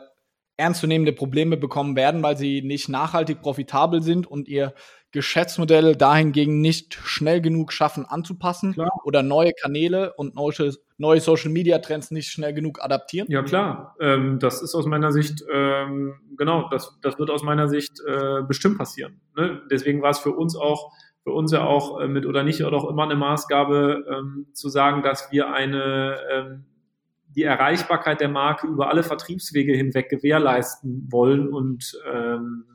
[0.57, 4.73] ernstzunehmende Probleme bekommen werden, weil sie nicht nachhaltig profitabel sind und ihr
[5.15, 8.91] Geschäftsmodell dahingegen nicht schnell genug schaffen anzupassen klar.
[9.05, 13.27] oder neue Kanäle und neue, neue Social Media Trends nicht schnell genug adaptieren?
[13.31, 17.67] Ja klar, ähm, das ist aus meiner Sicht ähm, genau, das, das wird aus meiner
[17.69, 19.21] Sicht äh, bestimmt passieren.
[19.35, 19.61] Ne?
[19.71, 20.91] Deswegen war es für uns auch
[21.23, 24.69] für uns ja auch äh, mit oder nicht oder auch immer eine Maßgabe ähm, zu
[24.69, 26.65] sagen, dass wir eine ähm,
[27.29, 32.65] die Erreichbarkeit der Marke über alle Vertriebswege hinweg gewährleisten wollen und ähm,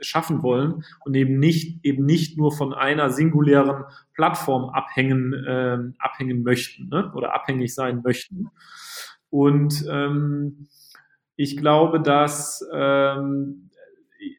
[0.00, 3.84] schaffen wollen und eben nicht, eben nicht nur von einer singulären
[4.14, 7.12] Plattform abhängen, ähm, abhängen möchten ne?
[7.14, 8.50] oder abhängig sein möchten.
[9.30, 10.68] Und ähm,
[11.36, 13.70] ich glaube, dass ähm,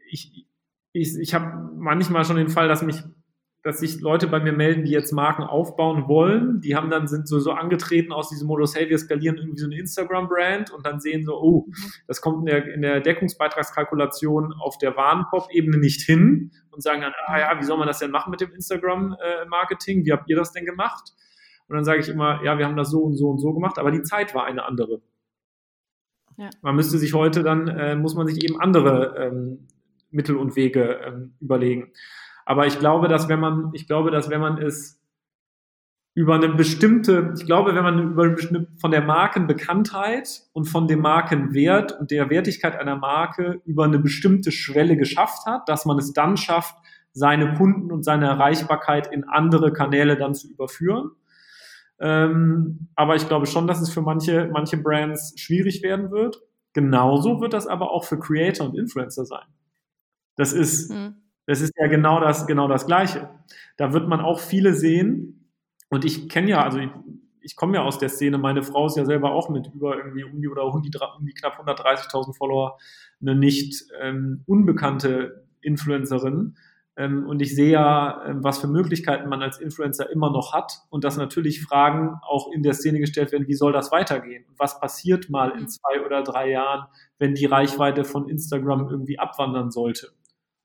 [0.09, 0.47] ich,
[0.93, 3.03] ich, ich habe manchmal schon den Fall, dass mich
[3.65, 6.61] dass sich Leute bei mir melden, die jetzt Marken aufbauen wollen.
[6.61, 9.65] Die haben dann, sind so, so angetreten aus diesem Modus, hey, wir skalieren irgendwie so
[9.65, 11.67] eine Instagram-Brand und dann sehen so, oh,
[12.05, 17.13] das kommt in der, in der Deckungsbeitragskalkulation auf der Warenkorb-Ebene nicht hin und sagen dann,
[17.25, 20.05] ah ja, wie soll man das denn machen mit dem Instagram-Marketing?
[20.05, 21.13] Wie habt ihr das denn gemacht?
[21.67, 23.79] Und dann sage ich immer, ja, wir haben das so und so und so gemacht,
[23.79, 25.01] aber die Zeit war eine andere.
[26.37, 26.51] Ja.
[26.61, 29.67] Man müsste sich heute dann, äh, muss man sich eben andere ähm,
[30.11, 31.93] Mittel und Wege ähm, überlegen.
[32.45, 35.01] Aber ich glaube, dass wenn man, ich glaube, dass wenn man es
[36.13, 41.01] über eine bestimmte, ich glaube, wenn man über eine, von der Markenbekanntheit und von dem
[41.01, 46.13] Markenwert und der Wertigkeit einer Marke über eine bestimmte Schwelle geschafft hat, dass man es
[46.13, 46.75] dann schafft,
[47.11, 51.11] seine Kunden und seine Erreichbarkeit in andere Kanäle dann zu überführen.
[51.99, 56.41] Ähm, aber ich glaube schon, dass es für manche, manche Brands schwierig werden wird.
[56.73, 59.45] Genauso wird das aber auch für Creator und Influencer sein.
[60.35, 61.15] Das ist, mhm.
[61.45, 63.29] Das ist ja genau das, genau das Gleiche.
[63.77, 65.51] Da wird man auch viele sehen.
[65.89, 66.89] Und ich kenne ja, also ich,
[67.41, 70.23] ich komme ja aus der Szene, meine Frau ist ja selber auch mit über irgendwie
[70.23, 72.77] um die oder um die, um die knapp 130.000 Follower
[73.21, 76.55] eine nicht ähm, unbekannte Influencerin.
[76.97, 80.81] Ähm, und ich sehe ja, ähm, was für Möglichkeiten man als Influencer immer noch hat
[80.89, 84.45] und dass natürlich Fragen auch in der Szene gestellt werden, wie soll das weitergehen?
[84.47, 85.67] Und was passiert mal in mhm.
[85.67, 86.87] zwei oder drei Jahren,
[87.19, 90.11] wenn die Reichweite von Instagram irgendwie abwandern sollte?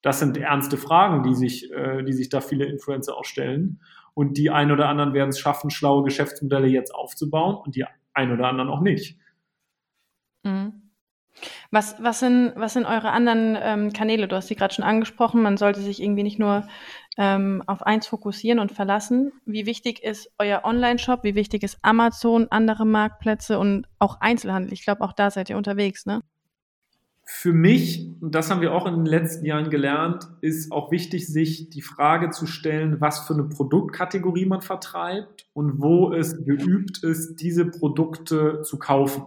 [0.02, 3.80] Das sind ernste Fragen, die sich, äh, die sich da viele Influencer auch stellen.
[4.14, 8.32] Und die ein oder anderen werden es schaffen, schlaue Geschäftsmodelle jetzt aufzubauen und die ein
[8.32, 9.18] oder anderen auch nicht.
[10.42, 10.90] Mhm.
[11.70, 14.28] Was, was, sind, was sind eure anderen ähm, Kanäle?
[14.28, 15.42] Du hast sie gerade schon angesprochen.
[15.42, 16.66] Man sollte sich irgendwie nicht nur
[17.16, 19.32] ähm, auf eins fokussieren und verlassen.
[19.46, 21.22] Wie wichtig ist euer Online-Shop?
[21.22, 24.72] Wie wichtig ist Amazon, andere Marktplätze und auch Einzelhandel?
[24.72, 26.22] Ich glaube, auch da seid ihr unterwegs, ne?
[27.32, 31.28] Für mich, und das haben wir auch in den letzten Jahren gelernt, ist auch wichtig,
[31.28, 37.04] sich die Frage zu stellen, was für eine Produktkategorie man vertreibt und wo es geübt
[37.04, 39.26] ist, diese Produkte zu kaufen.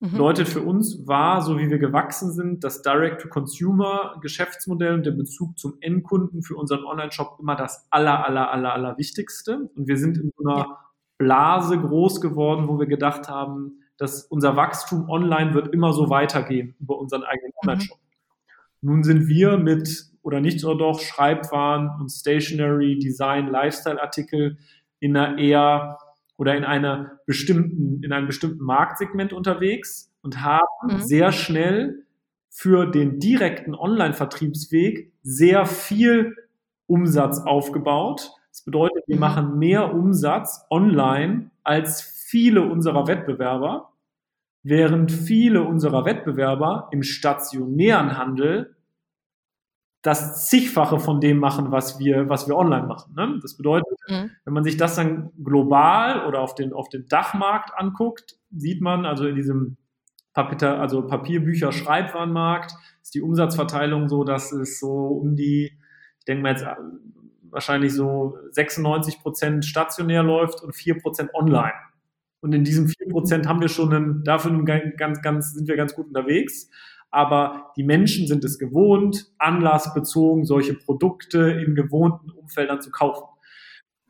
[0.00, 0.12] Mhm.
[0.12, 5.74] Bedeutet für uns war, so wie wir gewachsen sind, das Direct-to-Consumer-Geschäftsmodell und der Bezug zum
[5.80, 9.68] Endkunden für unseren Online-Shop immer das aller, aller, aller, aller Wichtigste.
[9.76, 10.78] Und wir sind in so einer.
[11.18, 16.74] Blase groß geworden, wo wir gedacht haben, dass unser Wachstum online wird immer so weitergehen
[16.80, 17.68] über unseren eigenen mhm.
[17.68, 17.98] Online-Shop.
[17.98, 18.88] Mhm.
[18.88, 24.58] Nun sind wir mit oder nicht oder doch Schreibwaren und Stationery, Design, Lifestyle-Artikel
[25.00, 25.98] in einer eher
[26.36, 31.00] oder in einer bestimmten, in einem bestimmten Marktsegment unterwegs und haben mhm.
[31.00, 32.06] sehr schnell
[32.50, 36.34] für den direkten Online-Vertriebsweg sehr viel
[36.86, 38.32] Umsatz aufgebaut.
[38.50, 39.20] Das bedeutet, wir mhm.
[39.20, 43.92] machen mehr Umsatz online als viele unserer Wettbewerber,
[44.62, 48.76] während viele unserer Wettbewerber im stationären Handel
[50.02, 53.14] das zigfache von dem machen, was wir, was wir online machen.
[53.14, 53.38] Ne?
[53.42, 54.30] Das bedeutet, mhm.
[54.44, 59.04] wenn man sich das dann global oder auf den, auf den Dachmarkt anguckt, sieht man
[59.04, 59.76] also in diesem
[60.32, 65.72] Papier, also Papierbücher, Schreibwarenmarkt, ist die Umsatzverteilung so, dass es so um die,
[66.18, 66.74] ich denke mal jetzt äh,
[67.50, 71.72] wahrscheinlich so 96 Prozent stationär läuft und 4 Prozent online.
[72.40, 74.52] Und in diesem 4 Prozent haben wir schon einen, dafür
[74.96, 76.70] ganz, ganz, sind wir ganz gut unterwegs
[77.16, 83.24] aber die Menschen sind es gewohnt, anlassbezogen solche Produkte in gewohnten Umfeldern zu kaufen.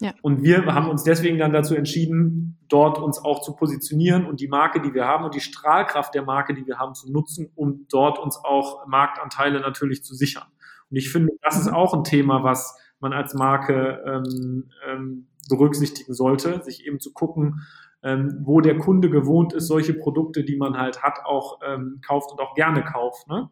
[0.01, 0.13] Ja.
[0.23, 4.49] Und wir haben uns deswegen dann dazu entschieden, dort uns auch zu positionieren und die
[4.49, 7.87] Marke, die wir haben und die Strahlkraft der Marke, die wir haben, zu nutzen, um
[7.89, 10.49] dort uns auch Marktanteile natürlich zu sichern.
[10.91, 16.13] Und ich finde, das ist auch ein Thema, was man als Marke ähm, ähm, berücksichtigen
[16.13, 17.63] sollte, sich eben zu gucken,
[18.03, 22.31] ähm, wo der Kunde gewohnt ist, solche Produkte, die man halt hat, auch ähm, kauft
[22.31, 23.27] und auch gerne kauft.
[23.29, 23.51] Ne?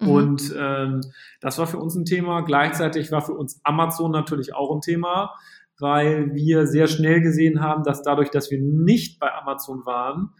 [0.00, 0.08] Mhm.
[0.08, 1.00] Und ähm,
[1.40, 2.42] das war für uns ein Thema.
[2.42, 5.34] Gleichzeitig war für uns Amazon natürlich auch ein Thema,
[5.78, 10.34] weil wir sehr schnell gesehen haben, dass dadurch, dass wir nicht bei Amazon waren,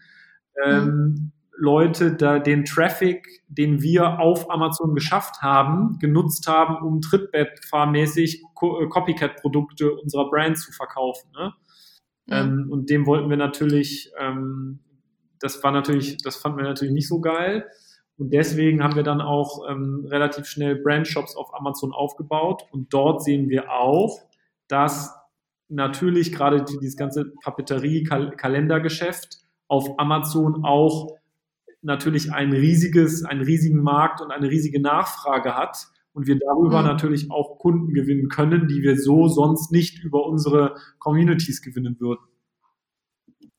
[0.65, 1.33] ähm, mhm.
[1.61, 8.87] Leute da den Traffic, den wir auf Amazon geschafft haben, genutzt haben, um Trittbettfahrmäßig äh,
[8.89, 11.31] Copycat-Produkte unserer Brand zu verkaufen.
[11.33, 11.53] Ne?
[12.31, 14.81] Ähm, und dem wollten wir natürlich, ähm,
[15.41, 17.67] das war natürlich, das fanden wir natürlich nicht so geil.
[18.17, 22.65] Und deswegen haben wir dann auch ähm, relativ schnell Brandshops auf Amazon aufgebaut.
[22.71, 24.21] Und dort sehen wir auch,
[24.69, 25.15] dass
[25.69, 29.39] natürlich gerade dieses ganze Papeterie-Kalendergeschäft
[29.69, 31.17] auf Amazon auch
[31.83, 36.87] natürlich ein riesiges, einen riesigen Markt und eine riesige Nachfrage hat und wir darüber mhm.
[36.87, 42.23] natürlich auch Kunden gewinnen können, die wir so sonst nicht über unsere Communities gewinnen würden.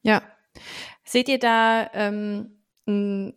[0.01, 0.21] Ja.
[1.03, 3.33] Seht ihr da ähm, einen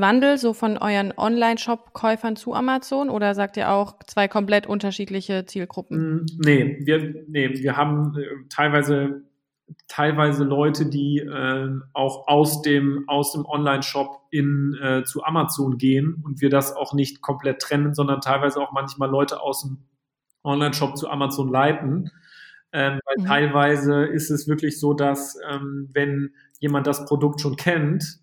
[0.00, 5.98] Wandel so von euren Online-Shop-Käufern zu Amazon oder sagt ihr auch zwei komplett unterschiedliche Zielgruppen?
[5.98, 9.24] Mm, nee, wir, nee, wir haben äh, teilweise
[9.88, 16.22] teilweise Leute, die äh, auch aus dem, aus dem Online-Shop in, äh, zu Amazon gehen
[16.24, 19.78] und wir das auch nicht komplett trennen, sondern teilweise auch manchmal Leute aus dem
[20.42, 22.10] Online-Shop zu Amazon leiten.
[22.72, 23.26] Ähm, weil mhm.
[23.26, 28.18] teilweise ist es wirklich so, dass ähm, wenn jemand das Produkt schon kennt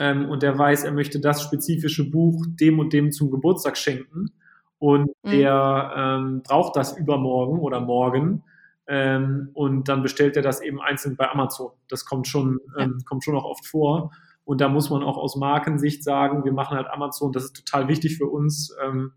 [0.00, 4.32] ähm, und der weiß, er möchte das spezifische Buch dem und dem zum Geburtstag schenken
[4.78, 5.30] und mhm.
[5.30, 8.42] der ähm, braucht das übermorgen oder morgen,
[8.86, 11.70] ähm, und dann bestellt er das eben einzeln bei Amazon.
[11.88, 14.12] Das kommt schon, ähm, kommt schon auch oft vor.
[14.44, 17.88] Und da muss man auch aus Markensicht sagen, wir machen halt Amazon, das ist total
[17.88, 19.12] wichtig für uns, ähm,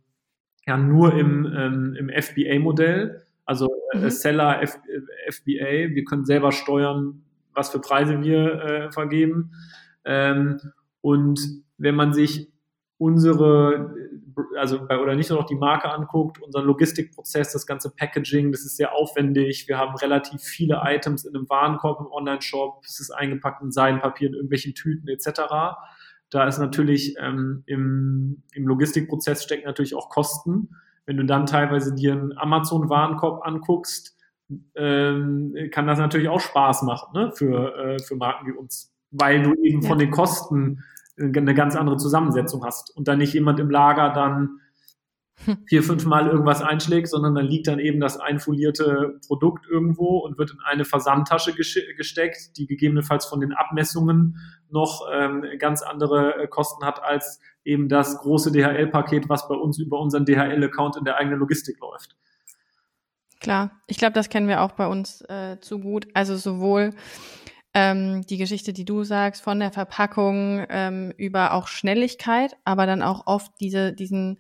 [0.67, 4.09] ja, nur im, ähm, im FBA-Modell, also äh, mhm.
[4.09, 5.95] Seller F, äh, FBA.
[5.95, 7.23] Wir können selber steuern,
[7.53, 9.51] was für Preise wir äh, vergeben.
[10.03, 10.59] Ähm,
[11.01, 11.39] und
[11.77, 12.51] wenn man sich
[12.97, 13.95] unsere
[14.57, 18.61] also bei, oder nicht nur noch die Marke anguckt, unseren Logistikprozess, das ganze Packaging, das
[18.61, 19.67] ist sehr aufwendig.
[19.67, 22.83] Wir haben relativ viele Items in einem Warenkorb im Online-Shop.
[22.85, 25.41] Es ist eingepackt in Seidenpapier, in irgendwelchen Tüten etc.
[26.29, 30.75] Da ist natürlich ähm, im, im Logistikprozess stecken natürlich auch Kosten.
[31.05, 34.15] Wenn du dann teilweise dir einen Amazon-Warenkorb anguckst,
[34.75, 37.31] ähm, kann das natürlich auch Spaß machen ne?
[37.33, 39.87] für, äh, für Marken wie uns, weil du eben ja.
[39.87, 40.83] von den Kosten
[41.17, 44.59] eine ganz andere Zusammensetzung hast und dann nicht jemand im Lager dann
[45.67, 50.37] vier, fünf Mal irgendwas einschlägt, sondern dann liegt dann eben das einfolierte Produkt irgendwo und
[50.37, 54.37] wird in eine Versandtasche gesteckt, die gegebenenfalls von den Abmessungen
[54.69, 59.77] noch ähm, ganz andere äh, Kosten hat als eben das große DHL-Paket, was bei uns
[59.77, 62.15] über unseren DHL-Account in der eigenen Logistik läuft.
[63.41, 66.07] Klar, ich glaube, das kennen wir auch bei uns äh, zu gut.
[66.13, 66.91] Also sowohl
[67.75, 73.03] ähm, die Geschichte, die du sagst, von der Verpackung ähm, über auch Schnelligkeit, aber dann
[73.03, 74.39] auch oft diese, diesen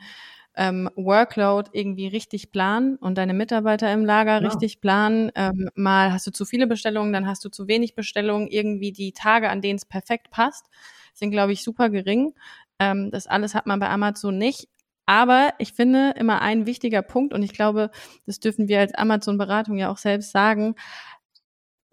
[0.55, 4.47] ähm, Workload irgendwie richtig planen und deine Mitarbeiter im Lager ja.
[4.47, 5.33] richtig planen.
[5.35, 8.47] Ähm, mal hast du zu viele Bestellungen, dann hast du zu wenig Bestellungen.
[8.47, 10.67] Irgendwie die Tage, an denen es perfekt passt,
[11.13, 12.33] sind, glaube ich, super gering.
[12.79, 14.69] Ähm, das alles hat man bei Amazon nicht.
[15.07, 17.91] Aber ich finde immer ein wichtiger Punkt, und ich glaube,
[18.25, 20.75] das dürfen wir als Amazon-Beratung ja auch selbst sagen,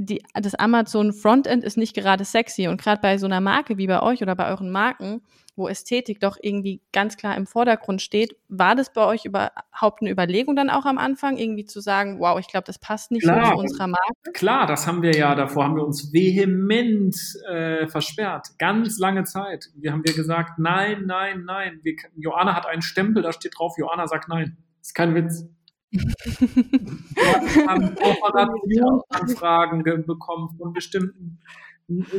[0.04, 3.86] die, das Amazon Frontend ist nicht gerade sexy und gerade bei so einer Marke wie
[3.86, 5.22] bei euch oder bei euren Marken
[5.54, 8.36] wo Ästhetik doch irgendwie ganz klar im Vordergrund steht.
[8.48, 12.38] War das bei euch überhaupt eine Überlegung dann auch am Anfang, irgendwie zu sagen, wow,
[12.38, 14.32] ich glaube, das passt nicht klar, so zu unserer Marke?
[14.32, 17.14] Klar, das haben wir ja, davor haben wir uns vehement
[17.48, 18.48] äh, versperrt.
[18.58, 19.66] Ganz lange Zeit.
[19.76, 21.80] Wir haben wir gesagt, nein, nein, nein.
[21.82, 24.56] Wir, Joanna hat einen Stempel, da steht drauf, Joanna sagt nein.
[24.78, 25.46] Das ist kein Witz.
[25.92, 31.38] Wir haben Kooperationsanfragen bekommen von bestimmten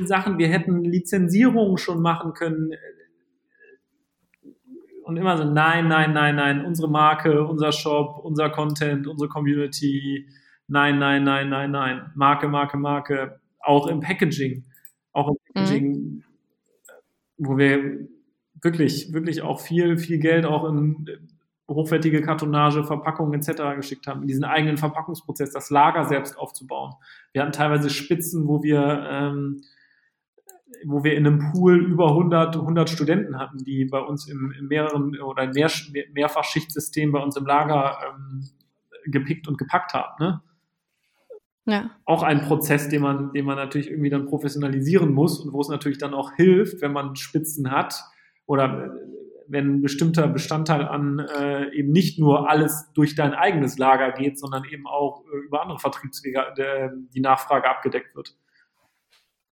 [0.05, 0.37] Sachen.
[0.37, 2.71] Wir hätten Lizenzierungen schon machen können
[5.03, 10.29] und immer so, nein, nein, nein, nein, unsere Marke, unser Shop, unser Content, unsere Community,
[10.67, 14.63] nein, nein, nein, nein, nein, Marke, Marke, Marke, auch im Packaging,
[15.11, 16.23] auch im Packaging, mhm.
[17.37, 18.07] wo wir
[18.61, 21.05] wirklich, wirklich auch viel, viel Geld auch in
[21.69, 23.75] hochwertige Kartonage, Verpackungen etc.
[23.75, 26.93] geschickt haben, in diesen eigenen Verpackungsprozess, das Lager selbst aufzubauen.
[27.31, 29.61] Wir hatten teilweise Spitzen, wo wir ähm,
[30.85, 34.67] wo wir in einem Pool über 100, 100 Studenten hatten, die bei uns im, im
[34.67, 35.69] mehreren oder mehr,
[36.13, 38.49] Mehrfachschichtsystem bei uns im Lager ähm,
[39.05, 40.13] gepickt und gepackt haben.
[40.19, 40.41] Ne?
[41.65, 41.91] Ja.
[42.05, 45.69] Auch ein Prozess, den man, den man natürlich irgendwie dann professionalisieren muss und wo es
[45.69, 48.03] natürlich dann auch hilft, wenn man Spitzen hat
[48.45, 48.95] oder
[49.47, 54.39] wenn ein bestimmter Bestandteil an äh, eben nicht nur alles durch dein eigenes Lager geht,
[54.39, 58.35] sondern eben auch äh, über andere Vertriebswege äh, die Nachfrage abgedeckt wird.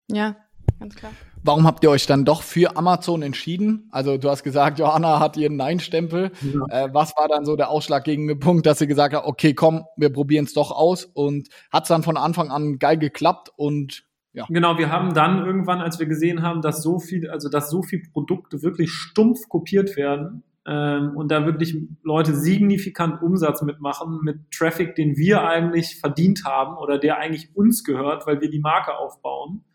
[0.08, 0.36] Ja,
[0.80, 1.12] ganz klar.
[1.44, 3.90] Warum habt ihr euch dann doch für Amazon entschieden?
[3.92, 6.32] Also du hast gesagt, Johanna hat ihren Nein-Stempel.
[6.42, 6.86] Ja.
[6.86, 10.12] Äh, was war dann so der ausschlaggebende Punkt, dass sie gesagt hat, okay, komm, wir
[10.12, 14.46] probieren es doch aus und hat es dann von Anfang an geil geklappt und ja.
[14.50, 17.84] Genau, wir haben dann irgendwann, als wir gesehen haben, dass so viel, also dass so
[17.84, 24.52] viel Produkte wirklich stumpf kopiert werden ähm, und da wirklich Leute signifikant Umsatz mitmachen mit
[24.52, 28.98] Traffic, den wir eigentlich verdient haben oder der eigentlich uns gehört, weil wir die Marke
[28.98, 29.66] aufbauen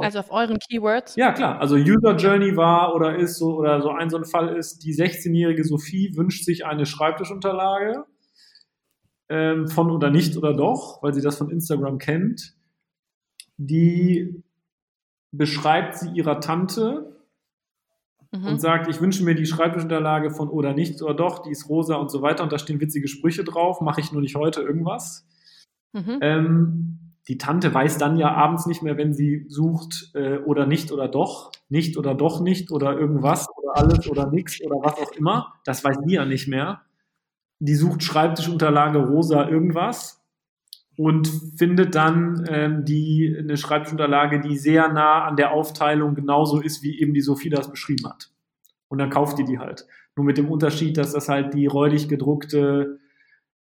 [0.00, 1.16] also auf euren Keywords?
[1.16, 1.60] Ja, klar.
[1.60, 4.94] Also User Journey war oder ist so, oder so ein so ein Fall ist, die
[4.94, 8.04] 16-jährige Sophie wünscht sich eine Schreibtischunterlage
[9.28, 12.54] ähm, von oder nicht oder doch, weil sie das von Instagram kennt.
[13.58, 14.42] Die
[15.30, 17.16] beschreibt sie ihrer Tante
[18.32, 18.46] mhm.
[18.46, 21.96] und sagt, ich wünsche mir die Schreibtischunterlage von oder nicht oder doch, die ist rosa
[21.96, 25.26] und so weiter und da stehen witzige Sprüche drauf, mache ich nur nicht heute irgendwas.
[25.92, 26.18] Mhm.
[26.20, 30.92] Ähm, die Tante weiß dann ja abends nicht mehr, wenn sie sucht äh, oder nicht
[30.92, 35.12] oder doch, nicht oder doch nicht oder irgendwas oder alles oder nichts oder was auch
[35.12, 35.52] immer.
[35.64, 36.82] Das weiß die ja nicht mehr.
[37.58, 40.17] Die sucht Schreibtischunterlage rosa irgendwas
[40.98, 46.82] und findet dann ähm, die eine Schreibtischunterlage, die sehr nah an der Aufteilung genauso ist,
[46.82, 48.32] wie eben die Sophie das beschrieben hat.
[48.88, 49.86] Und dann kauft die die halt.
[50.16, 52.98] Nur mit dem Unterschied, dass das halt die räudig gedruckte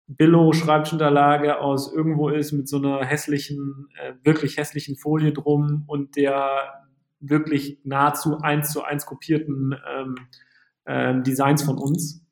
[0.07, 6.83] Billo-Schreibtischunterlage aus irgendwo ist mit so einer hässlichen, äh, wirklich hässlichen Folie drum und der
[7.19, 10.15] wirklich nahezu eins zu eins kopierten ähm,
[10.85, 12.25] äh, Designs von uns.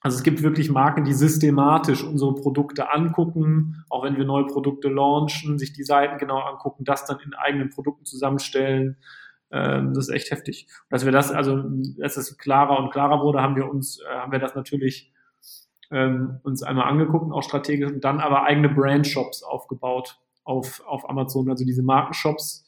[0.00, 4.88] Also es gibt wirklich Marken, die systematisch unsere Produkte angucken, auch wenn wir neue Produkte
[4.88, 8.96] launchen, sich die Seiten genau angucken, das dann in eigenen Produkten zusammenstellen.
[9.50, 10.68] Ähm, das ist echt heftig.
[10.90, 11.64] dass wir das, also,
[11.98, 15.12] dass es klarer und klarer wurde, haben wir uns, äh, haben wir das natürlich
[15.90, 21.50] ähm, uns einmal angeguckt, auch strategisch, und dann aber eigene Brand-Shops aufgebaut auf, auf Amazon,
[21.50, 22.66] also diese Markenshops.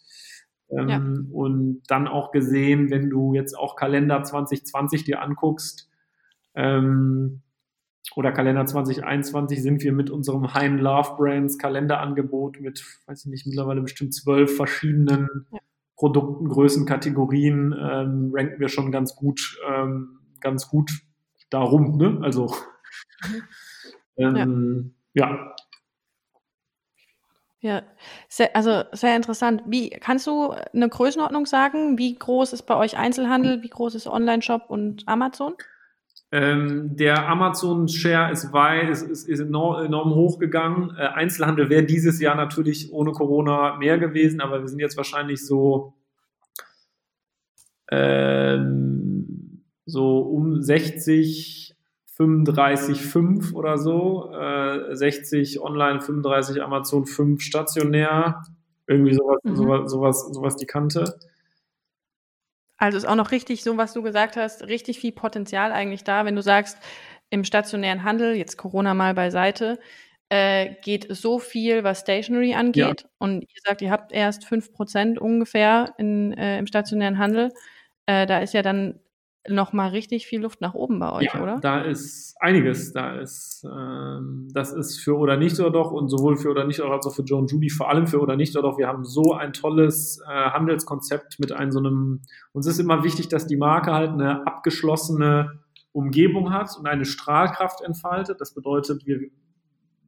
[0.70, 0.99] Ähm, ja.
[1.33, 5.89] Und dann auch gesehen, wenn du jetzt auch Kalender 2020 dir anguckst,
[6.55, 7.42] ähm,
[8.16, 13.46] oder Kalender 2021 sind wir mit unserem Hein Love Brands Kalenderangebot mit, weiß ich nicht,
[13.46, 15.59] mittlerweile bestimmt zwölf verschiedenen ja.
[15.96, 20.90] Produkten, Größen, Kategorien, ähm, ranken wir schon ganz gut, ähm, ganz gut
[21.51, 22.18] darum, ne?
[22.22, 22.53] Also
[24.16, 25.28] ähm, ja.
[25.30, 25.55] ja.
[27.62, 27.82] Ja,
[28.26, 29.62] sehr, also sehr interessant.
[29.66, 31.98] Wie kannst du eine Größenordnung sagen?
[31.98, 33.62] Wie groß ist bei euch Einzelhandel?
[33.62, 35.55] Wie groß ist Online-Shop und Amazon?
[36.33, 40.97] Ähm, der Amazon-Share ist weit, ist, ist, ist enorm, enorm hochgegangen.
[40.97, 45.45] Äh, Einzelhandel wäre dieses Jahr natürlich ohne Corona mehr gewesen, aber wir sind jetzt wahrscheinlich
[45.45, 45.95] so,
[47.91, 51.74] ähm, so um 60,
[52.07, 58.43] 35, 5 oder so, äh, 60 online, 35 Amazon, 5 stationär,
[58.87, 59.57] irgendwie sowas, mhm.
[59.57, 61.18] sowas, sowas, sowas die Kante.
[62.81, 66.24] Also ist auch noch richtig, so was du gesagt hast, richtig viel Potenzial eigentlich da,
[66.24, 66.78] wenn du sagst,
[67.28, 69.78] im stationären Handel, jetzt Corona mal beiseite,
[70.31, 73.03] äh, geht so viel, was Stationery angeht.
[73.03, 73.09] Ja.
[73.18, 77.53] Und ihr sagt, ihr habt erst 5% ungefähr in, äh, im stationären Handel.
[78.07, 78.99] Äh, da ist ja dann
[79.49, 81.59] noch mal richtig viel Luft nach oben bei euch, ja, oder?
[81.61, 82.93] Da ist einiges.
[82.93, 86.80] Da ist ähm, das ist für oder nicht oder doch und sowohl für oder nicht
[86.80, 88.78] oder als auch für Joan Judy vor allem für oder nicht oder doch.
[88.78, 92.20] Wir haben so ein tolles äh, Handelskonzept mit einem so einem.
[92.53, 95.61] Uns ist immer wichtig, dass die Marke halt eine abgeschlossene
[95.93, 98.41] Umgebung hat und eine Strahlkraft entfaltet.
[98.41, 99.20] Das bedeutet, wir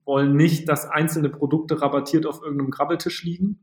[0.04, 3.60] wollen nicht, dass einzelne Produkte rabattiert auf irgendeinem Krabbeltisch liegen.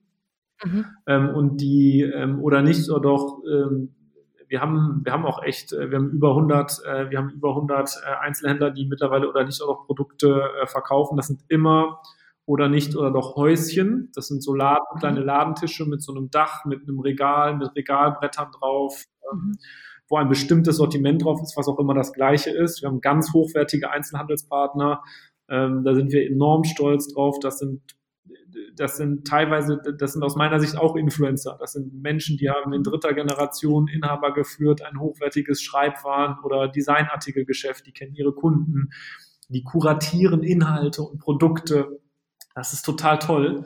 [0.64, 0.86] Mhm.
[1.06, 3.96] Ähm, und die ähm, oder nicht oder doch ähm,
[4.50, 7.50] wir haben, wir haben auch echt, äh, wir haben über 100, äh, wir haben über
[7.50, 11.16] 100 äh, Einzelhändler, die mittlerweile oder nicht auch Produkte verkaufen.
[11.18, 12.02] Das sind immer
[12.46, 14.12] oder nicht oder doch Häuschen.
[14.16, 15.00] Das sind so Laden, mhm.
[15.00, 19.04] kleine Ladentische mit so einem Dach, mit einem Regal, mit Regalbrettern drauf.
[19.32, 19.58] Ähm, mhm.
[20.10, 22.82] wo ein bestimmtes Sortiment drauf ist, was auch immer das gleiche ist.
[22.82, 25.04] Wir haben ganz hochwertige Einzelhandelspartner.
[25.48, 27.38] Ähm, da sind wir enorm stolz drauf.
[27.40, 27.82] Das sind
[28.76, 31.58] das sind teilweise, das sind aus meiner Sicht auch Influencer.
[31.60, 37.86] Das sind Menschen, die haben in dritter Generation Inhaber geführt, ein hochwertiges Schreibwaren- oder Designartikelgeschäft,
[37.86, 38.90] die kennen ihre Kunden,
[39.50, 42.00] die kuratieren Inhalte und Produkte.
[42.56, 43.66] Das ist total toll.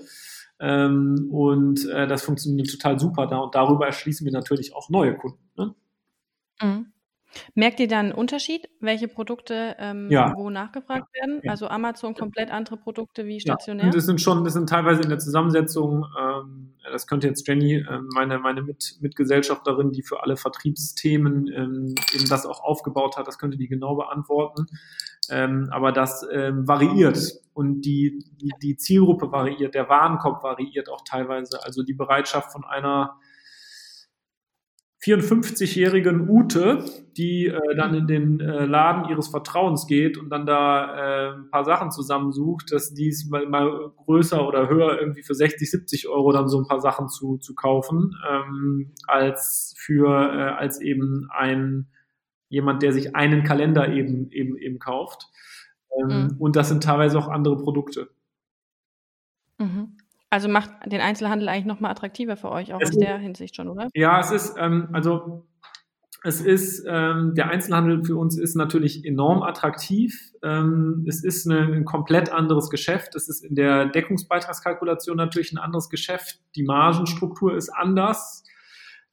[0.59, 3.39] Ähm, und äh, das funktioniert total super da.
[3.39, 5.49] Und darüber erschließen wir natürlich auch neue Kunden.
[5.57, 5.75] Ne?
[6.61, 6.92] Mhm.
[7.55, 10.33] Merkt ihr dann einen Unterschied, welche Produkte ähm, ja.
[10.35, 11.41] wo nachgefragt werden?
[11.43, 11.51] Ja.
[11.51, 13.85] Also Amazon komplett andere Produkte wie stationär?
[13.85, 13.91] Ja.
[13.91, 17.99] das sind schon, das sind teilweise in der Zusammensetzung, ähm, das könnte jetzt Jenny, äh,
[18.13, 23.37] meine, meine Mit Mitgesellschafterin, die für alle Vertriebsthemen ähm, eben das auch aufgebaut hat, das
[23.37, 24.67] könnte die genau beantworten.
[25.29, 27.17] Ähm, aber das ähm, variiert
[27.53, 31.63] und die, die, die Zielgruppe variiert, der Warenkorb variiert auch teilweise.
[31.63, 33.17] Also die Bereitschaft von einer
[35.03, 36.85] 54-jährigen Ute,
[37.17, 41.49] die äh, dann in den äh, Laden ihres Vertrauens geht und dann da äh, ein
[41.49, 46.31] paar Sachen zusammensucht, dass dies mal, mal größer oder höher irgendwie für 60, 70 Euro
[46.31, 51.89] dann so ein paar Sachen zu, zu kaufen, ähm, als für äh, als eben ein
[52.47, 55.27] jemand, der sich einen Kalender eben eben eben kauft.
[55.99, 56.35] Ähm, mhm.
[56.39, 58.09] Und das sind teilweise auch andere Produkte.
[59.59, 59.97] Mhm.
[60.33, 63.67] Also macht den Einzelhandel eigentlich nochmal attraktiver für euch, auch es aus der Hinsicht schon,
[63.67, 63.89] oder?
[63.93, 65.45] Ja, es ist, ähm, also
[66.23, 70.31] es ist, ähm, der Einzelhandel für uns ist natürlich enorm attraktiv.
[70.41, 73.13] Ähm, es ist eine, ein komplett anderes Geschäft.
[73.13, 76.39] Es ist in der Deckungsbeitragskalkulation natürlich ein anderes Geschäft.
[76.55, 78.43] Die Margenstruktur ist anders.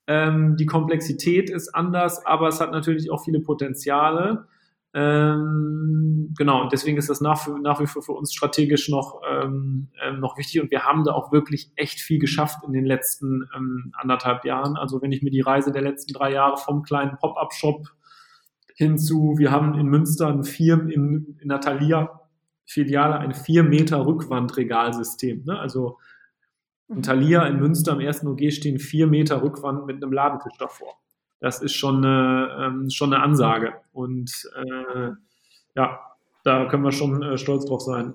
[0.06, 4.46] Ähm, die Komplexität ist anders, aber es hat natürlich auch viele Potenziale.
[4.92, 9.88] Ähm, genau, und deswegen ist das nach, nach wie vor für uns strategisch noch, ähm,
[10.02, 13.48] ähm, noch wichtig und wir haben da auch wirklich echt viel geschafft in den letzten
[13.56, 14.76] ähm, anderthalb Jahren.
[14.76, 17.86] Also wenn ich mir die Reise der letzten drei Jahre vom kleinen Pop-Up-Shop
[18.74, 22.20] hinzu, wir haben in Münster ein vier, in, in Natalia
[22.66, 25.44] Filiale ein vier Meter Rückwandregalsystem.
[25.44, 25.58] Ne?
[25.58, 25.98] Also
[26.88, 27.02] in.
[27.02, 31.00] Thalia in Münster am ersten OG stehen vier Meter Rückwand mit einem Ladentisch davor
[31.40, 33.74] das ist schon eine, ähm, schon eine Ansage.
[33.92, 35.10] Und äh,
[35.74, 36.00] ja,
[36.44, 38.14] da können wir schon äh, stolz drauf sein.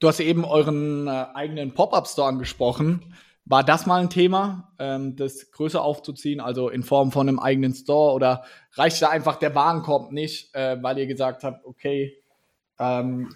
[0.00, 3.14] Du hast eben euren äh, eigenen Pop-Up-Store angesprochen.
[3.46, 7.74] War das mal ein Thema, ähm, das größer aufzuziehen, also in Form von einem eigenen
[7.74, 8.14] Store?
[8.14, 12.16] Oder reicht da einfach der Warenkorb nicht, äh, weil ihr gesagt habt, okay,
[12.78, 13.34] ähm,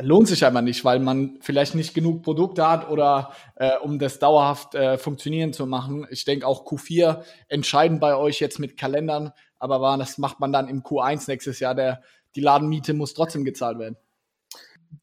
[0.00, 4.18] lohnt sich einfach nicht, weil man vielleicht nicht genug Produkte hat oder äh, um das
[4.18, 6.06] dauerhaft äh, funktionieren zu machen.
[6.10, 10.52] Ich denke auch Q4 entscheidend bei euch jetzt mit Kalendern, aber war, das macht man
[10.52, 11.74] dann im Q1 nächstes Jahr.
[11.74, 12.02] Der,
[12.36, 13.96] die Ladenmiete muss trotzdem gezahlt werden.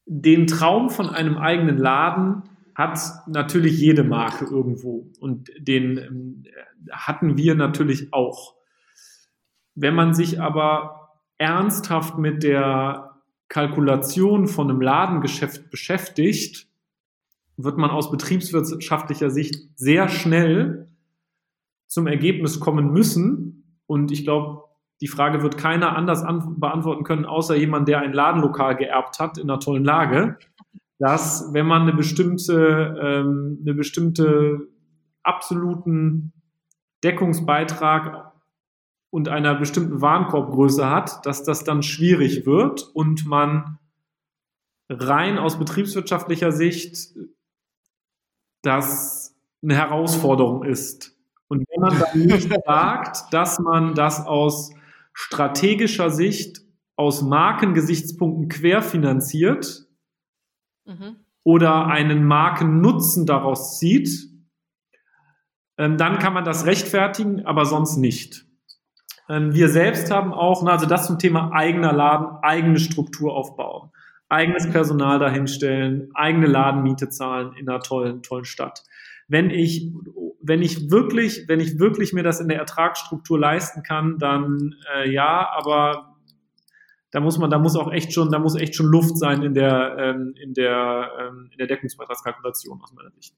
[0.05, 2.43] Den Traum von einem eigenen Laden
[2.73, 6.43] hat natürlich jede Marke irgendwo und den ähm,
[6.91, 8.55] hatten wir natürlich auch.
[9.75, 13.04] Wenn man sich aber ernsthaft mit der
[13.55, 16.67] Kalkulation von einem Ladengeschäft beschäftigt,
[17.55, 20.89] wird man aus betriebswirtschaftlicher Sicht sehr schnell
[21.87, 23.79] zum Ergebnis kommen müssen.
[23.85, 24.65] Und ich glaube,
[24.99, 26.25] die Frage wird keiner anders
[26.57, 30.37] beantworten können, außer jemand, der ein Ladenlokal geerbt hat in einer tollen Lage,
[30.99, 34.67] dass wenn man eine bestimmte, ähm, eine bestimmte
[35.23, 36.33] absoluten
[37.05, 38.24] Deckungsbeitrag
[39.15, 43.79] und einer bestimmten Warenkorbgröße hat, dass das dann schwierig wird und man
[44.89, 47.15] rein aus betriebswirtschaftlicher Sicht
[48.61, 51.17] das eine Herausforderung ist.
[51.47, 54.73] Und wenn man dann nicht sagt, dass man das aus
[55.13, 56.63] strategischer Sicht
[56.97, 59.87] aus Markengesichtspunkten querfinanziert
[60.83, 61.21] mhm.
[61.45, 64.29] oder einen Markennutzen daraus zieht,
[65.77, 68.44] ähm, dann kann man das rechtfertigen, aber sonst nicht.
[69.29, 73.91] Ähm, wir selbst haben auch, also das zum Thema eigener Laden, eigene Struktur aufbauen,
[74.29, 78.83] eigenes Personal dahinstellen, eigene Ladenmiete zahlen in einer tollen, tollen Stadt.
[79.27, 79.91] Wenn ich,
[80.41, 85.09] wenn ich wirklich, wenn ich wirklich mir das in der Ertragsstruktur leisten kann, dann äh,
[85.11, 86.15] ja, aber
[87.15, 89.53] da muss man, da muss auch echt schon, da muss echt schon Luft sein in
[89.53, 93.33] der, ähm, in der, ähm, in der Deckungsbeitragskalkulation aus meiner Sicht.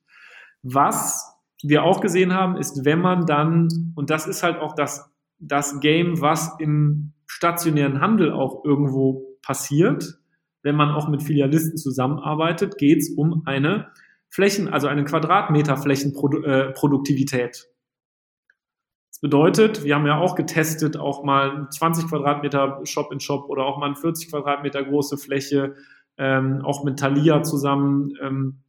[0.64, 5.10] Was wir auch gesehen haben, ist, wenn man dann, und das ist halt auch das,
[5.40, 10.20] das Game, was im stationären Handel auch irgendwo passiert,
[10.64, 13.92] wenn man auch mit Filialisten zusammenarbeitet, geht es um eine
[14.30, 17.68] Flächen, also eine Quadratmeter Flächenproduktivität.
[19.10, 23.66] Das bedeutet, wir haben ja auch getestet, auch mal 20 Quadratmeter Shop in Shop oder
[23.66, 25.76] auch mal eine 40 Quadratmeter große Fläche,
[26.18, 28.14] ähm, auch mit Thalia zusammen.
[28.22, 28.60] Ähm,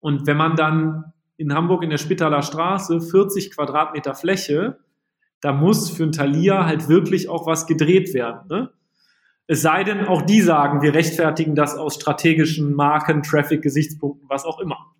[0.00, 4.78] und wenn man dann in Hamburg in der Spitaler Straße 40 Quadratmeter Fläche,
[5.46, 8.48] da muss für ein Thalia halt wirklich auch was gedreht werden.
[8.50, 8.70] Ne?
[9.46, 14.58] Es sei denn, auch die sagen, wir rechtfertigen das aus strategischen Marken, Traffic-Gesichtspunkten, was auch
[14.58, 14.92] immer.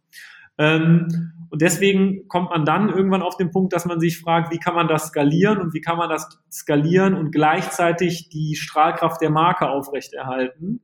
[0.57, 1.09] Ähm,
[1.51, 4.77] und deswegen kommt man dann irgendwann auf den Punkt, dass man sich fragt, wie kann
[4.77, 9.69] man das skalieren und wie kann man das skalieren und gleichzeitig die Strahlkraft der Marke
[9.69, 10.81] aufrechterhalten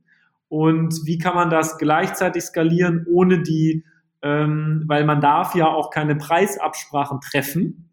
[0.48, 3.84] und wie kann man das gleichzeitig skalieren, ohne die
[4.22, 7.91] ähm, weil man darf ja auch keine Preisabsprachen treffen.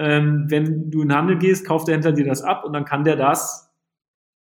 [0.00, 2.86] Ähm, wenn du in den Handel gehst, kauft der Händler dir das ab und dann
[2.86, 3.70] kann der das,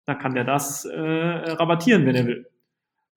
[0.05, 2.47] dann kann der das äh, rabattieren, wenn er will.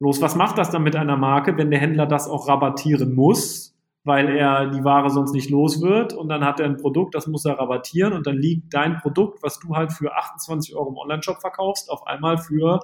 [0.01, 3.79] Bloß was macht das dann mit einer Marke, wenn der Händler das auch rabattieren muss,
[4.03, 7.29] weil er die Ware sonst nicht los wird und dann hat er ein Produkt, das
[7.29, 10.97] muss er rabattieren und dann liegt dein Produkt, was du halt für 28 Euro im
[10.97, 12.81] Onlineshop verkaufst, auf einmal für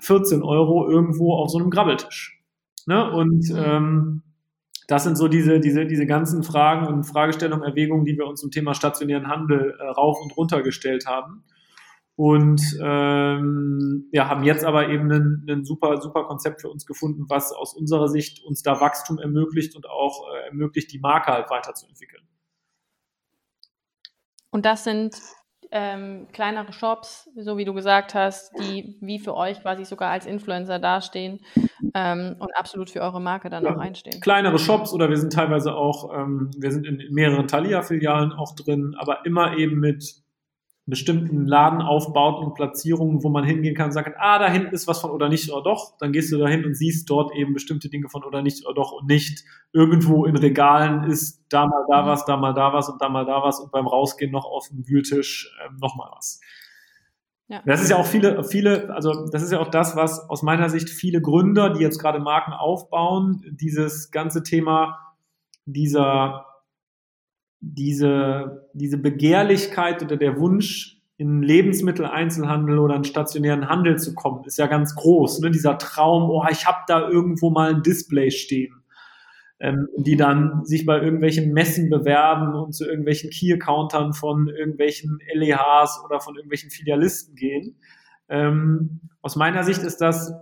[0.00, 2.42] 14 Euro irgendwo auf so einem Grabbeltisch.
[2.86, 3.08] Ne?
[3.08, 4.22] Und ähm,
[4.86, 8.50] das sind so diese, diese, diese ganzen Fragen und Fragestellungen, Erwägungen, die wir uns zum
[8.50, 11.44] Thema stationären Handel äh, rauf und runter gestellt haben.
[12.16, 17.52] Und ähm, ja, haben jetzt aber eben ein, super, super Konzept für uns gefunden, was
[17.52, 22.22] aus unserer Sicht uns da Wachstum ermöglicht und auch äh, ermöglicht, die Marke halt weiterzuentwickeln.
[24.50, 25.20] Und das sind
[25.76, 30.24] ähm, kleinere Shops, so wie du gesagt hast, die wie für euch quasi sogar als
[30.24, 31.40] Influencer dastehen
[31.94, 34.20] ähm, und absolut für eure Marke dann ja, auch einstehen.
[34.20, 38.94] Kleinere Shops oder wir sind teilweise auch, ähm, wir sind in mehreren Thalia-Filialen auch drin,
[38.96, 40.23] aber immer eben mit
[40.86, 45.00] bestimmten Ladenaufbauten und Platzierungen, wo man hingehen kann und sagen, ah, da hinten ist was
[45.00, 47.88] von oder nicht oder doch, dann gehst du da hin und siehst dort eben bestimmte
[47.88, 52.02] Dinge von oder nicht oder doch und nicht irgendwo in Regalen ist da mal da
[52.02, 52.06] mhm.
[52.06, 54.68] was, da mal da was und da mal da was und beim Rausgehen noch auf
[54.68, 56.40] dem Wühltisch ähm, noch mal was.
[57.48, 57.62] Ja.
[57.64, 60.68] Das ist ja auch viele, viele, also das ist ja auch das, was aus meiner
[60.68, 64.98] Sicht viele Gründer, die jetzt gerade Marken aufbauen, dieses ganze Thema
[65.66, 66.46] dieser
[67.72, 74.58] diese, diese Begehrlichkeit oder der Wunsch, in Lebensmitteleinzelhandel oder in stationären Handel zu kommen, ist
[74.58, 75.40] ja ganz groß.
[75.40, 75.52] Ne?
[75.52, 78.84] Dieser Traum, oh, ich habe da irgendwo mal ein Display stehen.
[79.60, 86.02] Ähm, die dann sich bei irgendwelchen Messen bewerben und zu irgendwelchen Key-Accountern von irgendwelchen LEHs
[86.04, 87.76] oder von irgendwelchen Filialisten gehen.
[88.28, 90.34] Ähm, aus meiner Sicht ist das,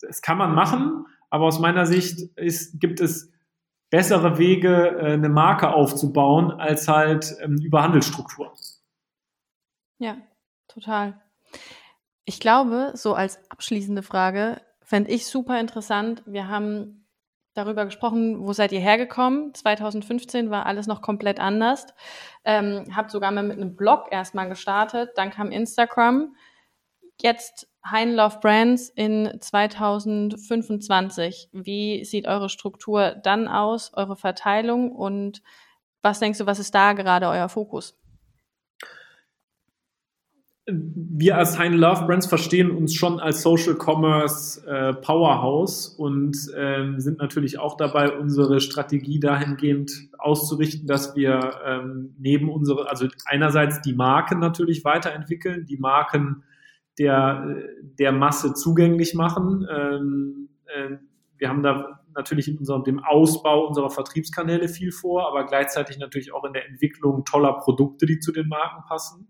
[0.00, 3.29] das kann man machen, aber aus meiner Sicht ist, gibt es
[3.90, 8.54] bessere Wege, äh, eine Marke aufzubauen, als halt ähm, über Handelsstruktur.
[9.98, 10.16] Ja,
[10.68, 11.20] total.
[12.24, 16.22] Ich glaube, so als abschließende Frage fände ich super interessant.
[16.26, 17.06] Wir haben
[17.54, 19.52] darüber gesprochen, wo seid ihr hergekommen?
[19.54, 21.86] 2015 war alles noch komplett anders.
[22.44, 26.34] Ähm, habt sogar mal mit einem Blog erstmal gestartet, dann kam Instagram.
[27.20, 31.48] Jetzt Hein Love Brands in 2025.
[31.52, 35.42] Wie sieht eure Struktur dann aus, eure Verteilung und
[36.02, 38.00] was denkst du, was ist da gerade euer Fokus?
[40.72, 47.00] wir als Heine Love Brands verstehen uns schon als Social Commerce äh, Powerhouse und ähm,
[47.00, 53.80] sind natürlich auch dabei, unsere Strategie dahingehend auszurichten, dass wir ähm, neben unsere, also einerseits
[53.82, 56.44] die Marken natürlich weiterentwickeln, die Marken
[57.00, 57.56] der,
[57.98, 59.66] der Masse zugänglich machen.
[59.68, 60.98] Ähm, äh,
[61.38, 66.32] wir haben da natürlich in unserem, dem Ausbau unserer Vertriebskanäle viel vor, aber gleichzeitig natürlich
[66.34, 69.28] auch in der Entwicklung toller Produkte, die zu den Marken passen.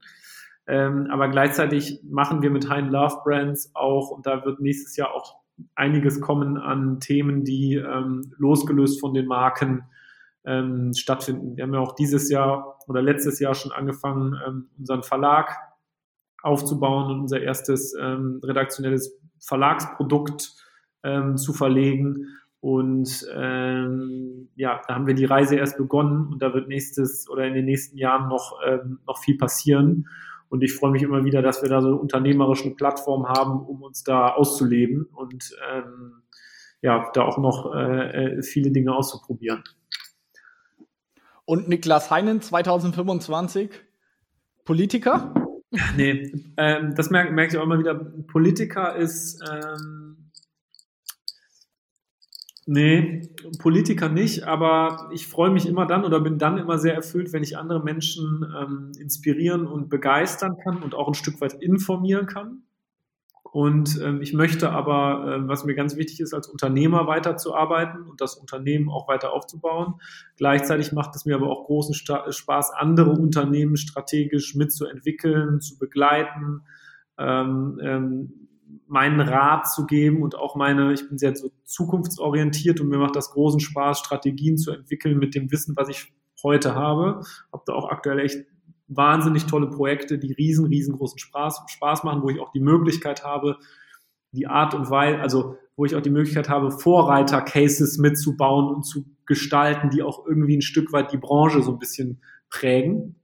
[0.67, 5.15] Ähm, aber gleichzeitig machen wir mit Hein Love Brands auch, und da wird nächstes Jahr
[5.15, 5.37] auch
[5.77, 9.85] einiges kommen an Themen, die ähm, losgelöst von den Marken
[10.45, 11.57] ähm, stattfinden.
[11.57, 15.57] Wir haben ja auch dieses Jahr oder letztes Jahr schon angefangen, ähm, unseren Verlag
[16.43, 20.53] aufzubauen und unser erstes ähm, redaktionelles Verlagsprodukt
[21.03, 22.27] ähm, zu verlegen.
[22.61, 27.47] Und ähm, ja, da haben wir die Reise erst begonnen und da wird nächstes oder
[27.47, 30.09] in den nächsten Jahren noch, ähm, noch viel passieren.
[30.51, 33.83] Und ich freue mich immer wieder, dass wir da so eine unternehmerische Plattform haben, um
[33.83, 36.23] uns da auszuleben und ähm,
[36.83, 39.63] ja, da auch noch äh, äh viele Dinge auszuprobieren.
[41.45, 43.71] Und Niklas Heinen 2025,
[44.65, 45.40] Politiker?
[45.97, 47.95] Nee, ähm, das merke merk ich auch immer wieder.
[47.95, 50.11] Politiker ist ähm,
[52.73, 53.23] Nee,
[53.59, 57.43] Politiker nicht, aber ich freue mich immer dann oder bin dann immer sehr erfüllt, wenn
[57.43, 62.63] ich andere Menschen ähm, inspirieren und begeistern kann und auch ein Stück weit informieren kann.
[63.53, 68.21] Und ähm, ich möchte aber, äh, was mir ganz wichtig ist, als Unternehmer weiterzuarbeiten und
[68.21, 69.95] das Unternehmen auch weiter aufzubauen.
[70.37, 76.63] Gleichzeitig macht es mir aber auch großen Sta Spaß, andere Unternehmen strategisch mitzuentwickeln, zu begleiten,
[77.19, 78.49] ähm, ähm,
[78.87, 83.17] meinen Rat zu geben und auch meine, ich bin sehr so zukunftsorientiert und mir macht
[83.17, 86.13] das großen Spaß, Strategien zu entwickeln mit dem Wissen, was ich
[86.45, 87.23] heute habe.
[87.53, 88.47] Habe da auch aktuell echt
[88.91, 93.57] wahnsinnig tolle Projekte, die riesen, riesengroßen Spaß, Spaß machen, wo ich auch die Möglichkeit habe,
[94.33, 99.05] die Art und Weise, also wo ich auch die Möglichkeit habe, Vorreiter-Cases mitzubauen und zu
[99.27, 102.21] gestalten, die auch irgendwie ein Stück weit die Branche so ein bisschen
[102.51, 103.17] prägen.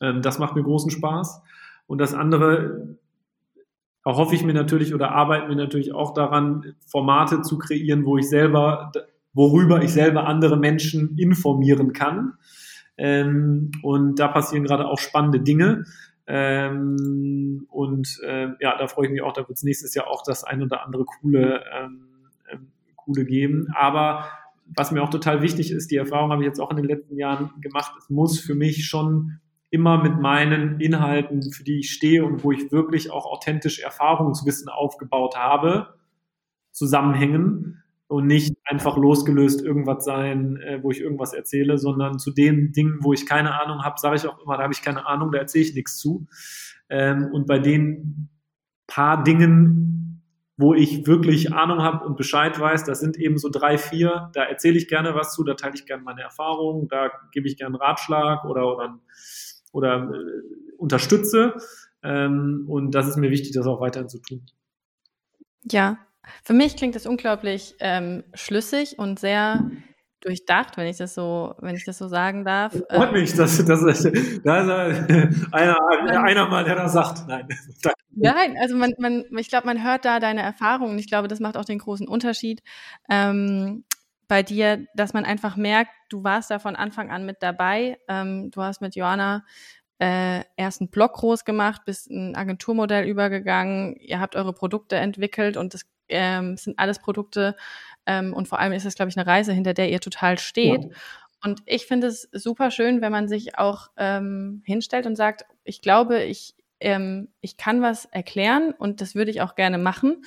[0.00, 1.42] Ähm, das macht mir großen Spaß.
[1.86, 2.98] Und das andere,
[4.04, 8.28] erhoffe ich mir natürlich oder arbeiten wir natürlich auch daran, Formate zu kreieren, wo ich
[8.28, 8.92] selber,
[9.32, 12.34] worüber ich selber andere Menschen informieren kann.
[13.00, 15.84] Ähm, und da passieren gerade auch spannende Dinge.
[16.26, 20.22] Ähm, und äh, ja, da freue ich mich auch, da wird es nächstes Jahr auch
[20.22, 22.04] das ein oder andere coole, ähm,
[22.52, 23.68] ähm, coole geben.
[23.74, 24.26] Aber
[24.66, 27.16] was mir auch total wichtig ist, die Erfahrung habe ich jetzt auch in den letzten
[27.16, 29.40] Jahren gemacht, es muss für mich schon
[29.70, 34.68] immer mit meinen Inhalten, für die ich stehe und wo ich wirklich auch authentisch Erfahrungswissen
[34.68, 35.94] aufgebaut habe,
[36.70, 42.72] zusammenhängen und nicht einfach losgelöst irgendwas sein, äh, wo ich irgendwas erzähle, sondern zu den
[42.72, 45.32] Dingen, wo ich keine Ahnung habe, sage ich auch immer, da habe ich keine Ahnung,
[45.32, 46.26] da erzähle ich nichts zu.
[46.88, 48.28] Ähm, und bei den
[48.86, 50.22] paar Dingen,
[50.56, 54.42] wo ich wirklich Ahnung habe und Bescheid weiß, das sind eben so drei, vier, da
[54.42, 57.80] erzähle ich gerne was zu, da teile ich gerne meine Erfahrungen, da gebe ich gerne
[57.80, 58.98] Ratschlag oder, oder
[59.72, 61.54] oder äh, unterstütze.
[62.02, 64.46] Ähm, und das ist mir wichtig, das auch weiterhin zu tun.
[65.70, 65.98] Ja,
[66.42, 69.70] für mich klingt das unglaublich ähm, schlüssig und sehr
[70.20, 72.72] durchdacht, wenn ich das so, wenn ich das so sagen darf.
[72.72, 77.26] Freut ähm, mich, dass, dass, dass, dass einer, einer mal, der das sagt.
[77.26, 77.48] Nein.
[78.10, 80.98] Nein, also man, man, ich glaube, man hört da deine Erfahrungen.
[80.98, 82.62] Ich glaube, das macht auch den großen Unterschied.
[83.08, 83.84] Ähm,
[84.28, 87.98] bei dir, dass man einfach merkt, du warst da von Anfang an mit dabei.
[88.08, 89.44] Ähm, du hast mit Joanna
[89.98, 93.96] äh, erst einen Blog groß gemacht, bist ein Agenturmodell übergegangen.
[93.96, 97.56] Ihr habt eure Produkte entwickelt und das ähm, sind alles Produkte
[98.06, 100.84] ähm, und vor allem ist es, glaube ich, eine Reise, hinter der ihr total steht.
[100.84, 100.90] Ja.
[101.42, 105.80] Und ich finde es super schön, wenn man sich auch ähm, hinstellt und sagt, ich
[105.80, 110.22] glaube, ich, ähm, ich kann was erklären und das würde ich auch gerne machen.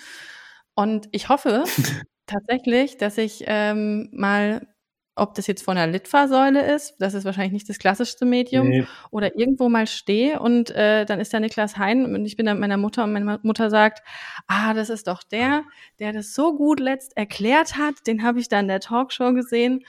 [0.76, 1.66] Und ich hoffe,
[2.26, 4.68] tatsächlich, dass ich ähm, mal,
[5.16, 8.86] ob das jetzt von einer Litfaßsäule ist, das ist wahrscheinlich nicht das klassischste Medium, nee.
[9.12, 12.54] oder irgendwo mal stehe und äh, dann ist da Niklas Hein und ich bin da
[12.54, 14.02] mit meiner Mutter und meine Mutter sagt,
[14.48, 15.64] ah, das ist doch der,
[16.00, 19.86] der das so gut letzt erklärt hat, den habe ich da in der Talkshow gesehen.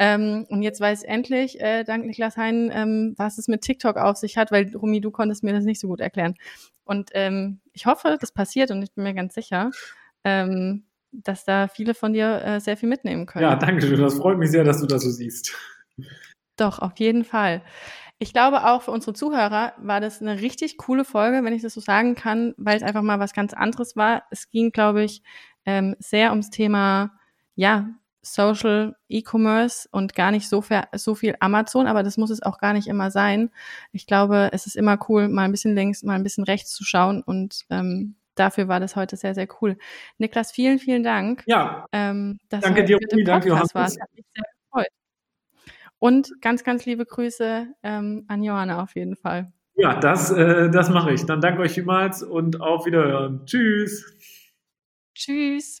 [0.00, 3.96] Ähm, und jetzt weiß ich endlich, äh, dank Niklas Hein, ähm, was es mit TikTok
[3.96, 6.34] auf sich hat, weil Rumi, du konntest mir das nicht so gut erklären.
[6.84, 9.70] Und ähm, ich hoffe, das passiert und ich bin mir ganz sicher.
[10.22, 13.44] Ähm, dass da viele von dir äh, sehr viel mitnehmen können.
[13.44, 14.00] Ja, danke schön.
[14.00, 15.56] Das freut mich sehr, dass du das so siehst.
[16.56, 17.62] Doch, auf jeden Fall.
[18.18, 21.74] Ich glaube auch für unsere Zuhörer war das eine richtig coole Folge, wenn ich das
[21.74, 24.24] so sagen kann, weil es einfach mal was ganz anderes war.
[24.30, 25.22] Es ging, glaube ich,
[25.64, 27.12] ähm, sehr ums Thema,
[27.54, 27.90] ja,
[28.22, 32.72] Social E-Commerce und gar nicht so, so viel Amazon, aber das muss es auch gar
[32.72, 33.50] nicht immer sein.
[33.92, 36.84] Ich glaube, es ist immer cool, mal ein bisschen links, mal ein bisschen rechts zu
[36.84, 39.76] schauen und ähm, dafür war das heute sehr, sehr cool.
[40.18, 41.42] Niklas, vielen, vielen Dank.
[41.46, 41.86] Ja.
[41.92, 43.74] Ähm, dass danke dir, Rumi, danke Johannes.
[43.74, 44.00] Warst.
[44.00, 44.88] Hat mich sehr gefreut.
[45.98, 49.52] Und ganz, ganz liebe Grüße ähm, an Johanna auf jeden Fall.
[49.74, 51.24] Ja, das, äh, das mache ich.
[51.24, 53.46] Dann danke euch vielmals und auf Wiederhören.
[53.46, 54.04] Tschüss.
[55.14, 55.80] Tschüss.